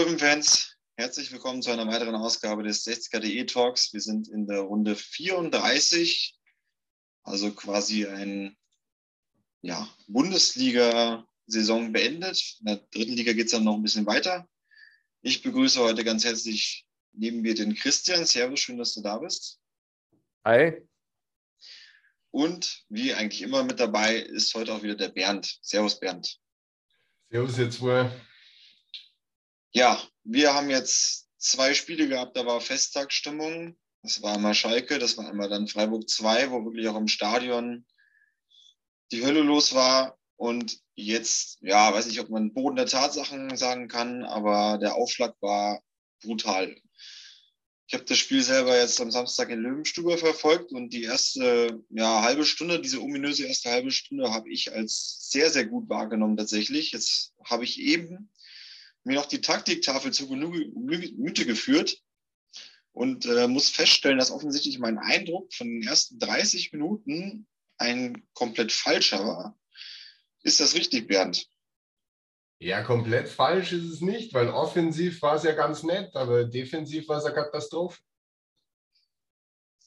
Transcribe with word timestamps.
Löwenfans, 0.00 0.78
herzlich 0.96 1.30
willkommen 1.30 1.60
zu 1.60 1.70
einer 1.70 1.86
weiteren 1.86 2.14
Ausgabe 2.14 2.62
des 2.62 2.86
60er.de 2.86 3.44
Talks. 3.44 3.92
Wir 3.92 4.00
sind 4.00 4.28
in 4.28 4.46
der 4.46 4.60
Runde 4.60 4.96
34, 4.96 6.40
also 7.22 7.52
quasi 7.52 8.06
ein 8.06 8.56
ja, 9.60 9.86
Bundesliga-Saison 10.08 11.92
beendet. 11.92 12.56
In 12.60 12.66
der 12.66 12.76
dritten 12.76 13.12
Liga 13.12 13.34
geht 13.34 13.44
es 13.46 13.52
dann 13.52 13.64
noch 13.64 13.74
ein 13.74 13.82
bisschen 13.82 14.06
weiter. 14.06 14.48
Ich 15.20 15.42
begrüße 15.42 15.78
heute 15.80 16.02
ganz 16.02 16.24
herzlich 16.24 16.86
neben 17.12 17.42
mir 17.42 17.54
den 17.54 17.74
Christian. 17.74 18.24
Servus, 18.24 18.60
schön, 18.60 18.78
dass 18.78 18.94
du 18.94 19.02
da 19.02 19.18
bist. 19.18 19.60
Hi. 20.46 20.80
Und 22.30 22.86
wie 22.88 23.12
eigentlich 23.12 23.42
immer 23.42 23.64
mit 23.64 23.78
dabei 23.78 24.16
ist 24.16 24.54
heute 24.54 24.72
auch 24.72 24.82
wieder 24.82 24.94
der 24.94 25.10
Bernd. 25.10 25.58
Servus, 25.60 26.00
Bernd. 26.00 26.38
Servus, 27.28 27.58
jetzt 27.58 27.82
wohl. 27.82 28.10
Ja, 29.72 30.02
wir 30.24 30.54
haben 30.54 30.68
jetzt 30.68 31.28
zwei 31.38 31.74
Spiele 31.74 32.08
gehabt, 32.08 32.36
da 32.36 32.44
war 32.44 32.60
Festtagsstimmung. 32.60 33.76
Das 34.02 34.22
war 34.22 34.34
einmal 34.34 34.54
Schalke, 34.54 34.98
das 34.98 35.16
war 35.16 35.28
einmal 35.28 35.48
dann 35.48 35.68
Freiburg 35.68 36.08
2, 36.08 36.50
wo 36.50 36.64
wirklich 36.64 36.88
auch 36.88 36.96
im 36.96 37.08
Stadion 37.08 37.86
die 39.12 39.24
Hölle 39.24 39.42
los 39.42 39.74
war. 39.74 40.18
Und 40.36 40.80
jetzt, 40.94 41.58
ja, 41.60 41.92
weiß 41.92 42.06
nicht, 42.06 42.18
ob 42.20 42.30
man 42.30 42.54
Boden 42.54 42.76
der 42.76 42.86
Tatsachen 42.86 43.56
sagen 43.56 43.88
kann, 43.88 44.24
aber 44.24 44.78
der 44.78 44.94
Aufschlag 44.94 45.36
war 45.40 45.82
brutal. 46.22 46.74
Ich 47.86 47.94
habe 47.94 48.04
das 48.04 48.18
Spiel 48.18 48.42
selber 48.42 48.78
jetzt 48.78 49.00
am 49.00 49.10
Samstag 49.10 49.50
in 49.50 49.60
Löwenstube 49.60 50.16
verfolgt 50.16 50.72
und 50.72 50.92
die 50.92 51.02
erste 51.02 51.82
ja, 51.90 52.22
halbe 52.22 52.44
Stunde, 52.44 52.80
diese 52.80 53.02
ominöse 53.02 53.46
erste 53.46 53.70
halbe 53.70 53.90
Stunde, 53.90 54.32
habe 54.32 54.50
ich 54.50 54.72
als 54.72 55.28
sehr, 55.28 55.50
sehr 55.50 55.66
gut 55.66 55.88
wahrgenommen 55.88 56.36
tatsächlich. 56.36 56.92
Jetzt 56.92 57.34
habe 57.44 57.64
ich 57.64 57.80
eben 57.80 58.30
mir 59.04 59.16
noch 59.16 59.26
die 59.26 59.40
Taktiktafel 59.40 60.12
zu 60.12 60.28
Gemüte 60.28 61.46
geführt 61.46 62.00
und 62.92 63.26
äh, 63.26 63.48
muss 63.48 63.70
feststellen, 63.70 64.18
dass 64.18 64.30
offensichtlich 64.30 64.78
mein 64.78 64.98
Eindruck 64.98 65.52
von 65.54 65.68
den 65.68 65.82
ersten 65.82 66.18
30 66.18 66.72
Minuten 66.72 67.46
ein 67.78 68.26
komplett 68.34 68.72
falscher 68.72 69.24
war. 69.26 69.58
Ist 70.42 70.60
das 70.60 70.74
richtig, 70.74 71.08
Bernd? 71.08 71.46
Ja, 72.58 72.82
komplett 72.82 73.28
falsch 73.28 73.72
ist 73.72 73.84
es 73.84 74.00
nicht, 74.02 74.34
weil 74.34 74.48
offensiv 74.48 75.22
war 75.22 75.36
es 75.36 75.44
ja 75.44 75.52
ganz 75.52 75.82
nett, 75.82 76.14
aber 76.14 76.44
defensiv 76.44 77.08
war 77.08 77.18
es 77.18 77.24
eine 77.24 77.34
Katastrophe. 77.34 77.98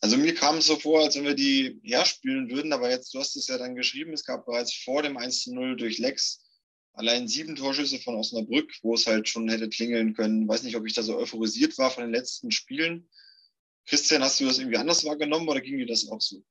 Also 0.02 0.18
mir 0.18 0.34
kam 0.34 0.58
es 0.58 0.66
so 0.66 0.76
vor, 0.76 1.02
als 1.02 1.16
wenn 1.16 1.24
wir 1.24 1.36
die 1.36 1.80
herspielen 1.84 2.50
würden, 2.50 2.74
aber 2.74 2.90
jetzt, 2.90 3.14
du 3.14 3.20
hast 3.20 3.36
es 3.36 3.48
ja 3.48 3.58
dann 3.58 3.76
geschrieben, 3.76 4.12
es 4.12 4.26
gab 4.26 4.46
bereits 4.46 4.74
vor 4.74 5.04
dem 5.04 5.18
1-0 5.18 5.76
durch 5.76 6.00
Lex 6.00 6.43
allein 6.94 7.28
sieben 7.28 7.56
Torschüsse 7.56 8.00
von 8.00 8.16
Osnabrück, 8.16 8.72
wo 8.82 8.94
es 8.94 9.08
halt 9.08 9.28
schon 9.28 9.50
hätte 9.50 9.70
klingeln 9.70 10.14
können. 10.14 10.48
Weiß 10.48 10.64
nicht, 10.64 10.76
ob 10.76 10.86
ich 10.86 10.94
da 10.94 11.02
so 11.02 11.18
euphorisiert 11.18 11.78
war 11.78 11.92
von 11.92 12.04
den 12.04 12.14
letzten 12.14 12.52
Spielen. 12.52 13.10
Christian, 13.86 14.24
hast 14.24 14.40
du 14.40 14.46
das 14.46 14.60
irgendwie 14.60 14.78
anders 14.78 15.04
wahrgenommen 15.06 15.48
oder 15.50 15.62
ging 15.62 15.78
dir 15.78 15.88
das 15.88 16.08
auch 16.10 16.22
so? 16.22 16.44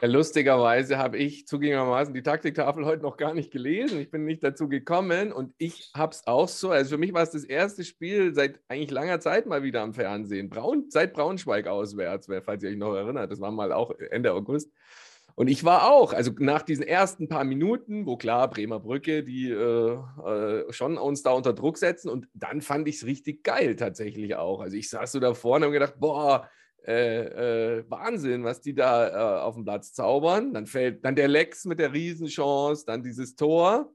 Ja, 0.00 0.08
lustigerweise 0.08 0.98
habe 0.98 1.16
ich 1.16 1.46
zugegebenermaßen 1.46 2.12
die 2.12 2.24
Taktiktafel 2.24 2.84
heute 2.84 3.02
noch 3.02 3.16
gar 3.16 3.34
nicht 3.34 3.52
gelesen. 3.52 4.00
Ich 4.00 4.10
bin 4.10 4.24
nicht 4.24 4.42
dazu 4.42 4.68
gekommen 4.68 5.32
und 5.32 5.54
ich 5.58 5.92
habe 5.94 6.12
es 6.12 6.26
auch 6.26 6.48
so. 6.48 6.70
Also 6.70 6.90
für 6.90 6.98
mich 6.98 7.12
war 7.12 7.22
es 7.22 7.30
das 7.30 7.44
erste 7.44 7.84
Spiel 7.84 8.34
seit 8.34 8.58
eigentlich 8.66 8.90
langer 8.90 9.20
Zeit 9.20 9.46
mal 9.46 9.62
wieder 9.62 9.80
am 9.80 9.94
Fernsehen. 9.94 10.50
Braun, 10.50 10.86
seit 10.88 11.14
Braunschweig 11.14 11.68
auswärts, 11.68 12.26
falls 12.44 12.64
ihr 12.64 12.70
euch 12.70 12.76
noch 12.76 12.96
erinnert. 12.96 13.30
Das 13.30 13.40
war 13.40 13.52
mal 13.52 13.72
auch 13.72 13.92
Ende 14.10 14.32
August. 14.32 14.72
Und 15.34 15.48
ich 15.48 15.64
war 15.64 15.90
auch, 15.90 16.12
also 16.12 16.32
nach 16.38 16.62
diesen 16.62 16.84
ersten 16.84 17.28
paar 17.28 17.44
Minuten, 17.44 18.06
wo 18.06 18.16
klar, 18.16 18.48
Bremer 18.50 18.80
Brücke, 18.80 19.24
die 19.24 19.50
äh, 19.50 19.98
äh, 20.26 20.72
schon 20.72 20.98
uns 20.98 21.22
da 21.22 21.32
unter 21.32 21.52
Druck 21.52 21.78
setzen. 21.78 22.10
Und 22.10 22.28
dann 22.34 22.60
fand 22.60 22.86
ich 22.88 22.96
es 22.96 23.06
richtig 23.06 23.42
geil 23.42 23.76
tatsächlich 23.76 24.34
auch. 24.36 24.60
Also 24.60 24.76
ich 24.76 24.90
saß 24.90 25.12
so 25.12 25.20
da 25.20 25.34
vorne 25.34 25.66
und 25.66 25.72
habe 25.72 25.80
gedacht, 25.80 25.98
boah, 25.98 26.48
äh, 26.86 27.78
äh, 27.78 27.84
Wahnsinn, 27.88 28.44
was 28.44 28.60
die 28.60 28.74
da 28.74 29.08
äh, 29.08 29.42
auf 29.42 29.54
dem 29.54 29.64
Platz 29.64 29.92
zaubern. 29.92 30.52
Dann 30.52 30.66
fällt 30.66 31.04
dann 31.04 31.16
der 31.16 31.28
Lex 31.28 31.64
mit 31.64 31.78
der 31.78 31.92
Riesenchance, 31.92 32.84
dann 32.86 33.02
dieses 33.02 33.36
Tor. 33.36 33.94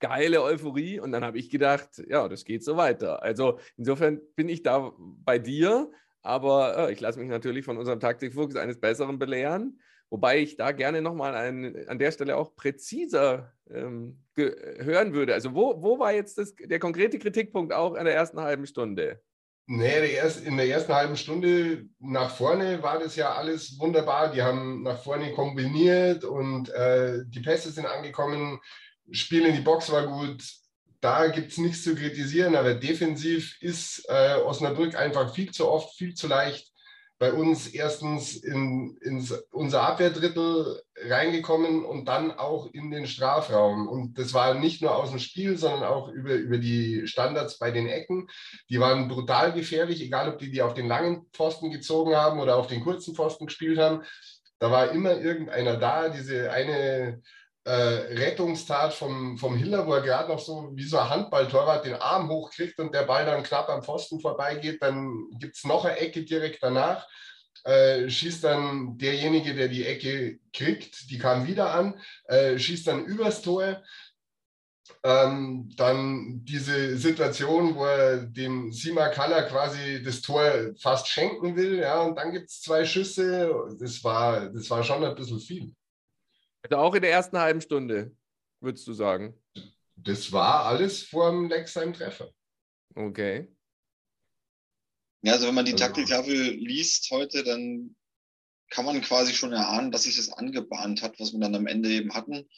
Geile 0.00 0.42
Euphorie. 0.42 1.00
Und 1.00 1.12
dann 1.12 1.24
habe 1.24 1.38
ich 1.38 1.50
gedacht, 1.50 2.02
ja, 2.08 2.28
das 2.28 2.44
geht 2.44 2.64
so 2.64 2.76
weiter. 2.76 3.22
Also 3.22 3.58
insofern 3.76 4.20
bin 4.36 4.48
ich 4.48 4.62
da 4.62 4.92
bei 4.98 5.38
dir. 5.38 5.90
Aber 6.22 6.88
äh, 6.88 6.92
ich 6.92 7.00
lasse 7.00 7.18
mich 7.18 7.28
natürlich 7.28 7.64
von 7.64 7.76
unserem 7.76 8.00
Taktikfuchs 8.00 8.56
eines 8.56 8.78
Besseren 8.80 9.18
belehren. 9.18 9.80
Wobei 10.10 10.38
ich 10.38 10.56
da 10.56 10.72
gerne 10.72 11.02
nochmal 11.02 11.34
an 11.34 11.98
der 11.98 12.12
Stelle 12.12 12.36
auch 12.36 12.54
präziser 12.56 13.52
ähm, 13.70 14.24
hören 14.36 15.12
würde. 15.12 15.34
Also 15.34 15.54
wo, 15.54 15.82
wo 15.82 15.98
war 15.98 16.12
jetzt 16.12 16.38
das, 16.38 16.54
der 16.54 16.78
konkrete 16.78 17.18
Kritikpunkt 17.18 17.74
auch 17.74 17.94
in 17.94 18.04
der 18.04 18.14
ersten 18.14 18.40
halben 18.40 18.66
Stunde? 18.66 19.20
Nee, 19.66 20.18
in 20.46 20.56
der 20.56 20.66
ersten 20.66 20.94
halben 20.94 21.16
Stunde 21.18 21.84
nach 21.98 22.34
vorne 22.34 22.82
war 22.82 22.98
das 22.98 23.16
ja 23.16 23.34
alles 23.34 23.78
wunderbar. 23.78 24.32
Die 24.32 24.40
haben 24.40 24.82
nach 24.82 25.02
vorne 25.02 25.34
kombiniert 25.34 26.24
und 26.24 26.70
äh, 26.70 27.18
die 27.26 27.40
Pässe 27.40 27.70
sind 27.70 27.84
angekommen. 27.84 28.58
Spiel 29.10 29.44
in 29.44 29.54
die 29.54 29.60
Box 29.60 29.92
war 29.92 30.06
gut. 30.06 30.42
Da 31.02 31.28
gibt 31.28 31.52
es 31.52 31.58
nichts 31.58 31.84
zu 31.84 31.94
kritisieren, 31.94 32.56
aber 32.56 32.74
defensiv 32.74 33.60
ist 33.60 34.06
äh, 34.08 34.36
Osnabrück 34.36 34.96
einfach 34.96 35.34
viel 35.34 35.50
zu 35.50 35.68
oft, 35.68 35.94
viel 35.96 36.14
zu 36.14 36.28
leicht 36.28 36.72
bei 37.18 37.32
uns 37.32 37.66
erstens 37.66 38.36
in 38.36 38.96
ins, 39.00 39.32
unser 39.50 39.82
Abwehrdrittel 39.82 40.82
reingekommen 41.08 41.84
und 41.84 42.06
dann 42.06 42.30
auch 42.30 42.66
in 42.72 42.90
den 42.90 43.06
Strafraum. 43.06 43.88
Und 43.88 44.18
das 44.18 44.34
war 44.34 44.54
nicht 44.54 44.82
nur 44.82 44.96
aus 44.96 45.10
dem 45.10 45.18
Spiel, 45.18 45.58
sondern 45.58 45.84
auch 45.84 46.08
über, 46.08 46.34
über 46.34 46.58
die 46.58 47.06
Standards 47.06 47.58
bei 47.58 47.70
den 47.70 47.88
Ecken. 47.88 48.28
Die 48.70 48.78
waren 48.78 49.08
brutal 49.08 49.52
gefährlich, 49.52 50.00
egal 50.00 50.28
ob 50.28 50.38
die 50.38 50.50
die 50.50 50.62
auf 50.62 50.74
den 50.74 50.86
langen 50.86 51.26
Pfosten 51.32 51.70
gezogen 51.70 52.14
haben 52.14 52.40
oder 52.40 52.56
auf 52.56 52.68
den 52.68 52.82
kurzen 52.82 53.14
Pfosten 53.14 53.46
gespielt 53.46 53.78
haben. 53.78 54.02
Da 54.60 54.70
war 54.70 54.90
immer 54.92 55.20
irgendeiner 55.20 55.76
da. 55.76 56.08
Diese 56.08 56.50
eine 56.52 57.22
äh, 57.68 58.14
Rettungstat 58.14 58.94
vom, 58.94 59.36
vom 59.36 59.54
Hiller, 59.54 59.86
wo 59.86 59.92
er 59.92 60.00
gerade 60.00 60.30
noch 60.30 60.38
so 60.38 60.70
wie 60.74 60.84
so 60.84 60.98
ein 60.98 61.10
Handballtorwart 61.10 61.84
den 61.84 61.96
Arm 61.96 62.30
hochkriegt 62.30 62.78
und 62.80 62.94
der 62.94 63.02
Ball 63.02 63.26
dann 63.26 63.42
knapp 63.42 63.68
am 63.68 63.82
Pfosten 63.82 64.20
vorbeigeht. 64.20 64.82
Dann 64.82 65.28
gibt 65.38 65.56
es 65.56 65.64
noch 65.64 65.84
eine 65.84 65.98
Ecke 65.98 66.24
direkt 66.24 66.62
danach. 66.62 67.06
Äh, 67.64 68.08
schießt 68.08 68.44
dann 68.44 68.96
derjenige, 68.96 69.54
der 69.54 69.68
die 69.68 69.84
Ecke 69.84 70.38
kriegt, 70.54 71.10
die 71.10 71.18
kam 71.18 71.46
wieder 71.46 71.74
an, 71.74 72.00
äh, 72.24 72.58
schießt 72.58 72.86
dann 72.86 73.04
übers 73.04 73.42
Tor. 73.42 73.82
Ähm, 75.04 75.70
dann 75.76 76.42
diese 76.44 76.96
Situation, 76.96 77.74
wo 77.74 77.84
er 77.84 78.18
dem 78.18 78.72
Sima 78.72 79.08
Kalla 79.08 79.42
quasi 79.42 80.02
das 80.02 80.22
Tor 80.22 80.50
fast 80.80 81.06
schenken 81.08 81.54
will, 81.54 81.80
ja, 81.80 82.00
und 82.00 82.16
dann 82.16 82.32
gibt 82.32 82.48
es 82.48 82.62
zwei 82.62 82.86
Schüsse. 82.86 83.52
Das 83.78 84.02
war, 84.02 84.48
das 84.48 84.70
war 84.70 84.82
schon 84.82 85.04
ein 85.04 85.14
bisschen 85.14 85.40
viel. 85.40 85.74
Also 86.62 86.76
auch 86.76 86.94
in 86.94 87.02
der 87.02 87.10
ersten 87.10 87.38
halben 87.38 87.60
Stunde, 87.60 88.16
würdest 88.60 88.86
du 88.86 88.92
sagen? 88.92 89.34
Das 89.96 90.32
war 90.32 90.66
alles 90.66 91.02
vor 91.02 91.30
dem 91.30 91.48
Lexheim-Treffer. 91.48 92.32
Okay. 92.94 93.48
Ja, 95.22 95.32
also 95.34 95.48
wenn 95.48 95.54
man 95.54 95.64
die 95.64 95.72
also, 95.72 95.84
Taktiktafel 95.84 96.34
liest 96.34 97.10
heute, 97.10 97.42
dann 97.42 97.96
kann 98.70 98.84
man 98.84 99.00
quasi 99.00 99.32
schon 99.34 99.52
erahnen, 99.52 99.90
dass 99.90 100.04
sich 100.04 100.16
das 100.16 100.32
angebahnt 100.32 101.02
hat, 101.02 101.18
was 101.18 101.32
wir 101.32 101.40
dann 101.40 101.54
am 101.54 101.66
Ende 101.66 101.90
eben 101.90 102.14
hatten. 102.14 102.48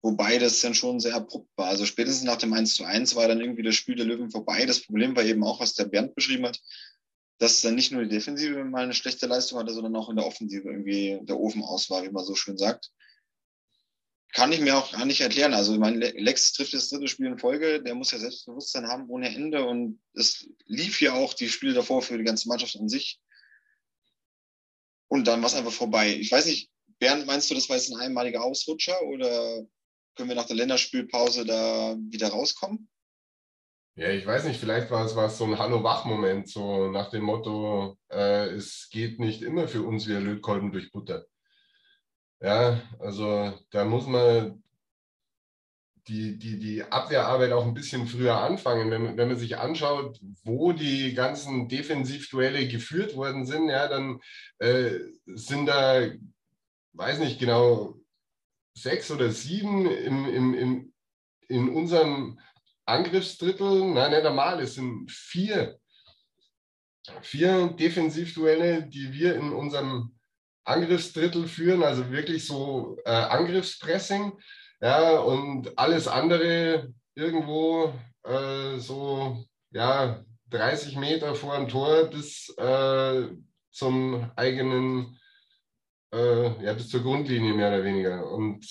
Wobei 0.00 0.38
das 0.38 0.60
dann 0.60 0.74
schon 0.74 1.00
sehr 1.00 1.16
abrupt 1.16 1.50
war. 1.56 1.66
Also 1.66 1.84
spätestens 1.84 2.24
nach 2.24 2.36
dem 2.36 2.52
1 2.52 2.76
zu 2.76 2.84
1 2.84 3.16
war 3.16 3.26
dann 3.26 3.40
irgendwie 3.40 3.64
das 3.64 3.74
Spiel 3.74 3.96
der 3.96 4.06
Löwen 4.06 4.30
vorbei. 4.30 4.64
Das 4.64 4.80
Problem 4.80 5.16
war 5.16 5.24
eben 5.24 5.42
auch, 5.42 5.60
was 5.60 5.74
der 5.74 5.86
Bernd 5.86 6.14
beschrieben 6.14 6.46
hat, 6.46 6.60
dass 7.38 7.60
dann 7.60 7.74
nicht 7.74 7.90
nur 7.90 8.02
die 8.02 8.08
Defensive 8.08 8.64
mal 8.64 8.84
eine 8.84 8.94
schlechte 8.94 9.26
Leistung 9.26 9.58
hatte, 9.58 9.74
sondern 9.74 9.96
auch 9.96 10.08
in 10.08 10.16
der 10.16 10.26
Offensive 10.26 10.68
irgendwie 10.68 11.18
der 11.22 11.38
Ofen 11.38 11.62
aus 11.64 11.90
war, 11.90 12.04
wie 12.04 12.10
man 12.10 12.24
so 12.24 12.36
schön 12.36 12.56
sagt 12.56 12.92
kann 14.32 14.52
ich 14.52 14.60
mir 14.60 14.76
auch 14.76 14.92
gar 14.92 15.04
nicht 15.04 15.20
erklären. 15.20 15.54
Also, 15.54 15.78
mein 15.78 15.96
Lex 15.96 16.52
trifft 16.52 16.74
das 16.74 16.90
dritte 16.90 17.08
Spiel 17.08 17.26
in 17.26 17.38
Folge. 17.38 17.82
Der 17.82 17.94
muss 17.94 18.10
ja 18.10 18.18
Selbstbewusstsein 18.18 18.86
haben 18.86 19.08
ohne 19.08 19.34
Ende. 19.34 19.64
Und 19.64 20.00
es 20.14 20.48
lief 20.66 21.00
ja 21.00 21.14
auch 21.14 21.34
die 21.34 21.48
Spiele 21.48 21.74
davor 21.74 22.02
für 22.02 22.18
die 22.18 22.24
ganze 22.24 22.48
Mannschaft 22.48 22.76
an 22.76 22.88
sich. 22.88 23.20
Und 25.08 25.26
dann 25.26 25.40
war 25.40 25.48
es 25.48 25.54
einfach 25.54 25.72
vorbei. 25.72 26.14
Ich 26.14 26.30
weiß 26.30 26.46
nicht, 26.46 26.70
Bernd, 26.98 27.26
meinst 27.26 27.50
du, 27.50 27.54
das 27.54 27.68
war 27.68 27.76
jetzt 27.76 27.90
ein 27.90 28.00
einmaliger 28.00 28.42
Ausrutscher 28.42 29.00
oder 29.02 29.64
können 30.16 30.28
wir 30.28 30.36
nach 30.36 30.46
der 30.46 30.56
Länderspielpause 30.56 31.46
da 31.46 31.96
wieder 32.10 32.28
rauskommen? 32.28 32.88
Ja, 33.94 34.10
ich 34.10 34.26
weiß 34.26 34.44
nicht, 34.44 34.60
vielleicht 34.60 34.90
war 34.90 35.04
es, 35.04 35.16
war 35.16 35.26
es 35.26 35.38
so 35.38 35.44
ein 35.44 35.58
Hallo-Wach-Moment, 35.58 36.48
so 36.48 36.88
nach 36.88 37.10
dem 37.10 37.24
Motto, 37.24 37.96
äh, 38.10 38.46
es 38.50 38.88
geht 38.90 39.18
nicht 39.18 39.42
immer 39.42 39.66
für 39.66 39.82
uns 39.82 40.06
wie 40.06 40.12
Lötkolben 40.12 40.70
durch 40.70 40.92
Butter. 40.92 41.26
Ja, 42.40 42.80
also 43.00 43.52
da 43.70 43.84
muss 43.84 44.06
man 44.06 44.62
die, 46.06 46.38
die, 46.38 46.58
die 46.58 46.82
Abwehrarbeit 46.82 47.52
auch 47.52 47.66
ein 47.66 47.74
bisschen 47.74 48.06
früher 48.06 48.38
anfangen. 48.38 48.90
Wenn, 48.90 49.16
wenn 49.16 49.28
man 49.28 49.36
sich 49.36 49.58
anschaut, 49.58 50.18
wo 50.44 50.72
die 50.72 51.14
ganzen 51.14 51.68
Defensivduelle 51.68 52.68
geführt 52.68 53.16
worden 53.16 53.44
sind, 53.44 53.68
ja, 53.68 53.88
dann 53.88 54.20
äh, 54.58 54.98
sind 55.26 55.66
da, 55.66 56.08
weiß 56.94 57.18
nicht 57.18 57.38
genau, 57.38 57.94
sechs 58.74 59.10
oder 59.10 59.30
sieben 59.30 59.90
im, 59.90 60.28
im, 60.28 60.54
im, 60.54 60.92
in 61.48 61.68
unserem 61.68 62.38
Angriffsdrittel, 62.86 63.84
nein, 63.92 64.12
nicht 64.12 64.24
normal, 64.24 64.60
es 64.60 64.74
sind 64.74 65.10
vier. 65.10 65.78
Vier 67.22 67.68
Defensivduelle, 67.68 68.86
die 68.86 69.12
wir 69.12 69.34
in 69.34 69.52
unserem 69.52 70.17
Angriffsdrittel 70.68 71.48
führen, 71.48 71.82
also 71.82 72.10
wirklich 72.10 72.46
so 72.46 72.98
äh, 73.04 73.10
Angriffspressing. 73.10 74.32
Ja, 74.80 75.18
und 75.18 75.76
alles 75.78 76.06
andere 76.06 76.92
irgendwo 77.14 77.92
äh, 78.24 78.78
so 78.78 79.44
ja, 79.72 80.24
30 80.50 80.96
Meter 80.96 81.34
vor 81.34 81.56
dem 81.56 81.68
Tor 81.68 82.04
bis 82.04 82.54
äh, 82.56 83.28
zum 83.70 84.30
eigenen, 84.36 85.18
äh, 86.12 86.64
ja, 86.64 86.72
bis 86.74 86.88
zur 86.88 87.02
Grundlinie 87.02 87.54
mehr 87.54 87.68
oder 87.68 87.84
weniger. 87.84 88.30
Und 88.30 88.64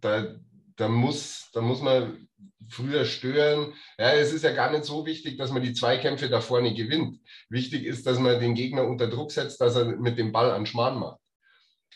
da, 0.00 0.34
da, 0.76 0.88
muss, 0.88 1.48
da 1.52 1.60
muss 1.60 1.80
man 1.80 2.28
früher 2.68 3.04
stören. 3.04 3.74
Ja, 3.98 4.12
es 4.12 4.32
ist 4.32 4.44
ja 4.44 4.52
gar 4.52 4.70
nicht 4.70 4.84
so 4.84 5.06
wichtig, 5.06 5.36
dass 5.38 5.52
man 5.52 5.62
die 5.62 5.74
Zweikämpfe 5.74 6.28
da 6.28 6.40
vorne 6.40 6.74
gewinnt. 6.74 7.20
Wichtig 7.48 7.84
ist, 7.84 8.06
dass 8.06 8.18
man 8.18 8.40
den 8.40 8.54
Gegner 8.54 8.86
unter 8.86 9.08
Druck 9.08 9.32
setzt, 9.32 9.60
dass 9.60 9.76
er 9.76 9.84
mit 9.96 10.18
dem 10.18 10.32
Ball 10.32 10.50
an 10.50 10.66
Schmarrn 10.66 10.98
macht. 10.98 11.21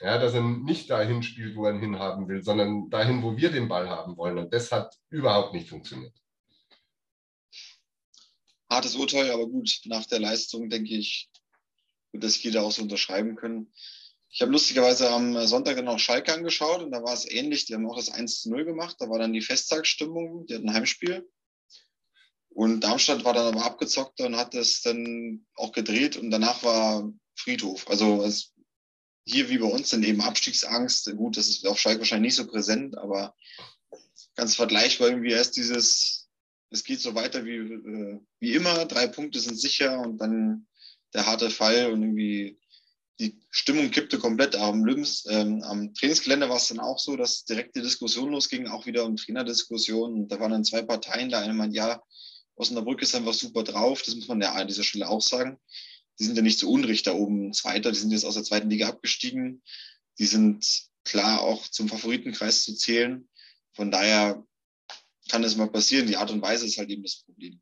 Ja, 0.00 0.18
dass 0.18 0.34
er 0.34 0.42
nicht 0.42 0.90
dahin 0.90 1.22
spielt, 1.22 1.56
wo 1.56 1.64
er 1.64 1.72
ihn 1.72 1.80
hinhaben 1.80 2.28
will, 2.28 2.42
sondern 2.42 2.90
dahin, 2.90 3.22
wo 3.22 3.36
wir 3.36 3.50
den 3.50 3.68
Ball 3.68 3.88
haben 3.88 4.16
wollen. 4.16 4.38
Und 4.38 4.52
das 4.52 4.70
hat 4.70 4.94
überhaupt 5.08 5.54
nicht 5.54 5.68
funktioniert. 5.70 6.14
Hartes 8.68 8.96
Urteil, 8.96 9.30
aber 9.30 9.46
gut, 9.46 9.80
nach 9.84 10.04
der 10.06 10.20
Leistung 10.20 10.68
denke 10.68 10.94
ich, 10.94 11.30
wird 12.12 12.24
das 12.24 12.42
jeder 12.42 12.62
auch 12.62 12.72
so 12.72 12.82
unterschreiben 12.82 13.36
können. 13.36 13.72
Ich 14.28 14.42
habe 14.42 14.52
lustigerweise 14.52 15.08
am 15.10 15.46
Sonntag 15.46 15.76
dann 15.76 15.88
auch 15.88 15.98
Schalke 15.98 16.34
angeschaut 16.34 16.82
und 16.82 16.90
da 16.90 17.02
war 17.02 17.14
es 17.14 17.30
ähnlich. 17.30 17.64
Die 17.64 17.74
haben 17.74 17.88
auch 17.88 17.96
das 17.96 18.10
1 18.10 18.42
zu 18.42 18.50
0 18.50 18.64
gemacht. 18.64 18.96
Da 18.98 19.08
war 19.08 19.18
dann 19.18 19.32
die 19.32 19.40
Festtagsstimmung, 19.40 20.46
die 20.46 20.56
hatten 20.56 20.68
ein 20.68 20.74
Heimspiel. 20.74 21.26
Und 22.50 22.80
Darmstadt 22.80 23.24
war 23.24 23.32
dann 23.32 23.54
aber 23.54 23.64
abgezockt 23.64 24.20
und 24.20 24.36
hat 24.36 24.52
das 24.52 24.80
dann 24.82 25.46
auch 25.54 25.72
gedreht 25.72 26.16
und 26.16 26.30
danach 26.30 26.62
war 26.62 27.10
Friedhof. 27.34 27.88
Also 27.88 28.22
es 28.24 28.52
hier 29.26 29.48
wie 29.48 29.58
bei 29.58 29.66
uns 29.66 29.90
dann 29.90 30.04
eben 30.04 30.20
Abstiegsangst. 30.20 31.12
Gut, 31.16 31.36
das 31.36 31.48
ist 31.48 31.66
auf 31.66 31.78
Schalke 31.78 32.00
wahrscheinlich 32.00 32.30
nicht 32.30 32.36
so 32.36 32.46
präsent, 32.46 32.96
aber 32.96 33.34
ganz 34.36 34.54
vergleichbar 34.54 35.08
irgendwie 35.08 35.32
erst 35.32 35.56
dieses, 35.56 36.28
es 36.70 36.84
geht 36.84 37.00
so 37.00 37.14
weiter 37.14 37.44
wie, 37.44 37.56
äh, 37.56 38.20
wie 38.38 38.54
immer, 38.54 38.84
drei 38.86 39.08
Punkte 39.08 39.40
sind 39.40 39.58
sicher 39.58 40.00
und 40.00 40.18
dann 40.18 40.66
der 41.12 41.26
harte 41.26 41.50
Fall 41.50 41.92
und 41.92 42.02
irgendwie 42.02 42.58
die 43.18 43.40
Stimmung 43.50 43.90
kippte 43.90 44.18
komplett. 44.18 44.54
Am, 44.54 44.84
Löwens, 44.84 45.24
ähm, 45.28 45.62
am 45.62 45.92
Trainingsgelände 45.94 46.48
war 46.48 46.58
es 46.58 46.68
dann 46.68 46.80
auch 46.80 46.98
so, 46.98 47.16
dass 47.16 47.44
direkt 47.44 47.74
die 47.74 47.82
Diskussion 47.82 48.30
losging, 48.30 48.68
auch 48.68 48.86
wieder 48.86 49.06
um 49.06 49.16
Trainerdiskussionen. 49.16 50.28
Da 50.28 50.38
waren 50.38 50.52
dann 50.52 50.64
zwei 50.64 50.82
Parteien. 50.82 51.30
Der 51.30 51.40
eine 51.40 51.54
meint, 51.54 51.74
ja, 51.74 52.02
Osnabrück 52.56 53.00
ist 53.00 53.14
einfach 53.14 53.32
super 53.32 53.64
drauf. 53.64 54.02
Das 54.02 54.14
muss 54.14 54.28
man 54.28 54.42
ja 54.42 54.52
an 54.52 54.68
dieser 54.68 54.82
Stelle 54.82 55.08
auch 55.08 55.22
sagen 55.22 55.58
die 56.18 56.24
sind 56.24 56.36
ja 56.36 56.42
nicht 56.42 56.58
so 56.58 56.70
unrecht 56.70 57.06
da 57.06 57.12
oben 57.12 57.52
Zweiter, 57.52 57.92
die 57.92 57.98
sind 57.98 58.10
jetzt 58.10 58.24
aus 58.24 58.34
der 58.34 58.44
zweiten 58.44 58.70
Liga 58.70 58.88
abgestiegen. 58.88 59.62
Die 60.18 60.26
sind 60.26 60.86
klar 61.04 61.40
auch 61.40 61.68
zum 61.68 61.88
Favoritenkreis 61.88 62.64
zu 62.64 62.74
zählen. 62.74 63.28
Von 63.74 63.90
daher 63.90 64.44
kann 65.28 65.44
es 65.44 65.56
mal 65.56 65.68
passieren. 65.68 66.06
Die 66.06 66.16
Art 66.16 66.30
und 66.30 66.42
Weise 66.42 66.66
ist 66.66 66.78
halt 66.78 66.90
eben 66.90 67.02
das 67.02 67.16
Problem. 67.16 67.60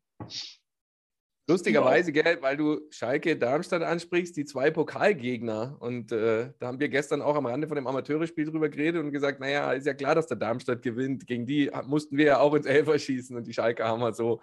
Lustigerweise, 1.47 2.11
gell, 2.11 2.39
weil 2.41 2.57
du 2.57 2.81
Schalke 2.89 3.37
Darmstadt 3.37 3.83
ansprichst, 3.83 4.35
die 4.35 4.45
zwei 4.45 4.71
Pokalgegner. 4.71 5.77
Und 5.79 6.11
äh, 6.11 6.51
da 6.57 6.67
haben 6.67 6.79
wir 6.79 6.89
gestern 6.89 7.21
auch 7.21 7.35
am 7.35 7.45
Rande 7.45 7.67
von 7.67 7.75
dem 7.75 7.85
Amateurspiel 7.85 8.45
drüber 8.45 8.69
geredet 8.69 9.03
und 9.03 9.11
gesagt, 9.11 9.39
naja, 9.39 9.71
ist 9.73 9.85
ja 9.85 9.93
klar, 9.93 10.15
dass 10.15 10.25
der 10.25 10.37
Darmstadt 10.37 10.81
gewinnt. 10.81 11.27
Gegen 11.27 11.45
die 11.45 11.69
mussten 11.85 12.17
wir 12.17 12.25
ja 12.25 12.39
auch 12.39 12.55
ins 12.55 12.65
Elfer 12.65 12.97
schießen 12.97 13.35
und 13.37 13.45
die 13.45 13.53
Schalke 13.53 13.83
haben 13.83 14.01
wir 14.01 14.13
so 14.13 14.41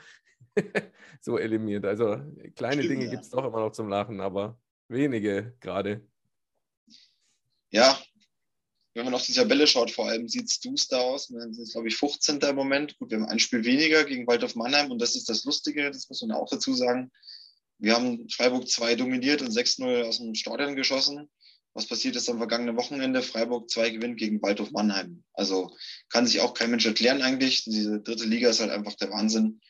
so 1.21 1.39
eliminiert. 1.39 1.85
Also 1.85 2.21
kleine 2.55 2.83
Stimmt, 2.83 2.91
Dinge 2.91 3.05
ja. 3.07 3.11
gibt 3.11 3.25
es 3.25 3.31
doch 3.31 3.45
immer 3.45 3.61
noch 3.61 3.73
zum 3.73 3.89
Lachen, 3.89 4.21
aber 4.21 4.59
wenige 4.89 5.55
gerade. 5.61 6.07
Ja, 7.71 7.99
wenn 8.95 9.05
man 9.05 9.15
auf 9.15 9.25
die 9.25 9.33
Tabelle 9.33 9.67
schaut, 9.67 9.91
vor 9.91 10.09
allem 10.09 10.29
sieht 10.29 10.51
es 10.51 10.61
duster 10.61 11.01
aus. 11.01 11.31
Wir 11.31 11.41
sind, 11.41 11.71
glaube 11.73 11.89
ich, 11.89 11.97
15. 11.97 12.41
im 12.41 12.57
Moment. 12.57 12.99
Gut, 12.99 13.11
wir 13.11 13.19
haben 13.19 13.29
ein 13.29 13.39
Spiel 13.39 13.65
weniger 13.65 14.05
gegen 14.05 14.27
Waldorf 14.27 14.55
Mannheim 14.55 14.91
und 14.91 15.01
das 15.01 15.15
ist 15.17 15.29
das 15.29 15.45
Lustige, 15.45 15.91
das 15.91 16.09
muss 16.09 16.23
man 16.23 16.33
auch 16.33 16.49
dazu 16.51 16.75
sagen. 16.75 17.11
Wir 17.79 17.95
haben 17.95 18.29
Freiburg 18.29 18.69
2 18.69 18.95
dominiert 18.95 19.43
und 19.43 19.51
6-0 19.51 20.05
aus 20.05 20.19
dem 20.19 20.35
Stadion 20.35 20.77
geschossen. 20.77 21.29
Was 21.75 21.87
passiert 21.87 22.17
ist 22.17 22.29
am 22.29 22.37
vergangenen 22.37 22.77
Wochenende? 22.77 23.23
Freiburg 23.23 23.71
2 23.71 23.91
gewinnt 23.91 24.19
gegen 24.19 24.43
Waldorf 24.43 24.73
Mannheim. 24.73 25.25
Also 25.33 25.75
kann 26.11 26.27
sich 26.27 26.41
auch 26.41 26.53
kein 26.53 26.71
Mensch 26.71 26.85
erklären 26.85 27.23
eigentlich. 27.23 27.65
Diese 27.65 28.01
dritte 28.01 28.25
Liga 28.25 28.51
ist 28.51 28.61
halt 28.61 28.71
einfach 28.71 28.95
der 28.95 29.11
Wahnsinn. 29.11 29.61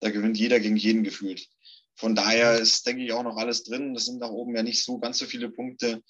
Da 0.00 0.10
gewinnt 0.10 0.36
jeder 0.38 0.60
gegen 0.60 0.76
jeden 0.76 1.02
gefühlt. 1.02 1.48
Von 1.94 2.14
daher 2.14 2.58
ist, 2.58 2.86
denke 2.86 3.02
ich, 3.02 3.12
auch 3.12 3.22
noch 3.22 3.38
alles 3.38 3.64
drin. 3.64 3.94
Das 3.94 4.04
sind 4.04 4.18
nach 4.18 4.28
oben 4.28 4.54
ja 4.54 4.62
nicht 4.62 4.84
so 4.84 4.98
ganz 4.98 5.16
so 5.16 5.24
viele 5.24 5.48
Punkte. 5.48 6.02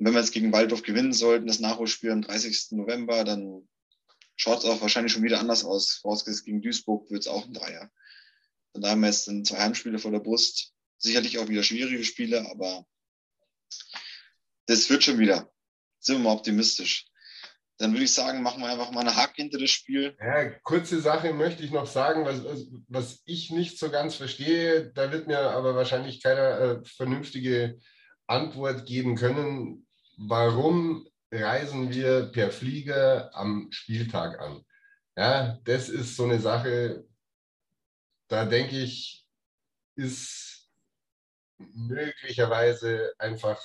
Und 0.00 0.06
wenn 0.06 0.14
wir 0.14 0.20
jetzt 0.20 0.32
gegen 0.32 0.50
Waldorf 0.50 0.82
gewinnen 0.82 1.12
sollten, 1.12 1.46
das 1.46 1.60
Nachholspiel 1.60 2.10
am 2.10 2.22
30. 2.22 2.68
November, 2.70 3.22
dann 3.22 3.68
schaut 4.34 4.60
es 4.60 4.64
auch 4.64 4.80
wahrscheinlich 4.80 5.12
schon 5.12 5.22
wieder 5.22 5.40
anders 5.40 5.62
aus. 5.62 5.96
Vorausgesetzt 5.96 6.46
gegen 6.46 6.62
Duisburg 6.62 7.10
wird 7.10 7.20
es 7.20 7.28
auch 7.28 7.44
ein 7.44 7.52
Dreier. 7.52 7.90
Von 8.72 8.80
daher 8.80 8.92
haben 8.92 9.02
wir 9.02 9.08
jetzt 9.08 9.24
zwei 9.24 9.58
Heimspiele 9.58 9.98
vor 9.98 10.10
der 10.10 10.20
Brust. 10.20 10.72
Sicherlich 10.96 11.38
auch 11.38 11.48
wieder 11.48 11.62
schwierige 11.62 12.02
Spiele, 12.02 12.50
aber 12.50 12.86
das 14.64 14.88
wird 14.88 15.04
schon 15.04 15.18
wieder. 15.18 15.52
Sind 15.98 16.16
wir 16.16 16.24
mal 16.24 16.32
optimistisch. 16.32 17.06
Dann 17.76 17.92
würde 17.92 18.04
ich 18.04 18.14
sagen, 18.14 18.42
machen 18.42 18.62
wir 18.62 18.70
einfach 18.70 18.92
mal 18.92 19.00
eine 19.00 19.16
Hack 19.16 19.36
hinter 19.36 19.58
das 19.58 19.70
Spiel. 19.70 20.16
Ja, 20.18 20.48
kurze 20.60 21.02
Sache 21.02 21.34
möchte 21.34 21.62
ich 21.62 21.72
noch 21.72 21.86
sagen, 21.86 22.24
was, 22.24 22.40
was 22.88 23.20
ich 23.26 23.50
nicht 23.50 23.78
so 23.78 23.90
ganz 23.90 24.14
verstehe. 24.14 24.92
Da 24.94 25.12
wird 25.12 25.26
mir 25.26 25.40
aber 25.40 25.74
wahrscheinlich 25.74 26.22
keiner 26.22 26.58
äh, 26.58 26.84
vernünftige 26.86 27.78
Antwort 28.26 28.86
geben 28.86 29.14
können. 29.16 29.86
Warum 30.22 31.08
reisen 31.32 31.90
wir 31.90 32.30
per 32.30 32.50
Flieger 32.50 33.34
am 33.34 33.72
Spieltag 33.72 34.38
an? 34.38 34.62
Ja, 35.16 35.58
das 35.64 35.88
ist 35.88 36.14
so 36.14 36.24
eine 36.24 36.38
Sache, 36.38 37.06
da 38.28 38.44
denke 38.44 38.76
ich, 38.76 39.26
ist 39.96 40.70
möglicherweise 41.56 43.14
einfach 43.18 43.58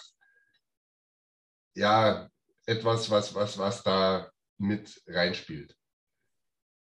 ja 1.73 2.29
etwas, 2.65 3.09
was, 3.09 3.35
was, 3.35 3.57
was 3.57 3.83
da 3.83 4.31
mit 4.57 5.03
reinspielt. 5.07 5.75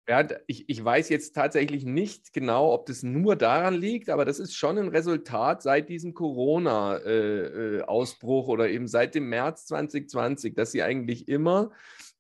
Ja, 0.08 0.24
ich, 0.46 0.70
ich 0.70 0.86
weiß 0.86 1.10
jetzt 1.10 1.34
tatsächlich 1.34 1.84
nicht 1.84 2.32
genau, 2.32 2.72
ob 2.72 2.86
das 2.86 3.02
nur 3.02 3.36
daran 3.36 3.74
liegt, 3.74 4.12
aber 4.12 4.24
das 4.24 4.38
ist 4.38 4.56
schon 4.56 4.78
ein 4.78 4.90
Resultat 4.90 5.64
seit 5.64 5.90
diesem 5.90 6.14
Corona-Ausbruch 6.14 8.48
äh, 8.48 8.52
äh 8.52 8.54
oder 8.54 8.70
eben 8.70 8.88
seit 8.88 9.16
dem 9.16 9.30
März 9.30 9.66
2020, 9.66 10.54
dass 10.54 10.72
sie 10.72 10.84
eigentlich 10.84 11.28
immer 11.28 11.72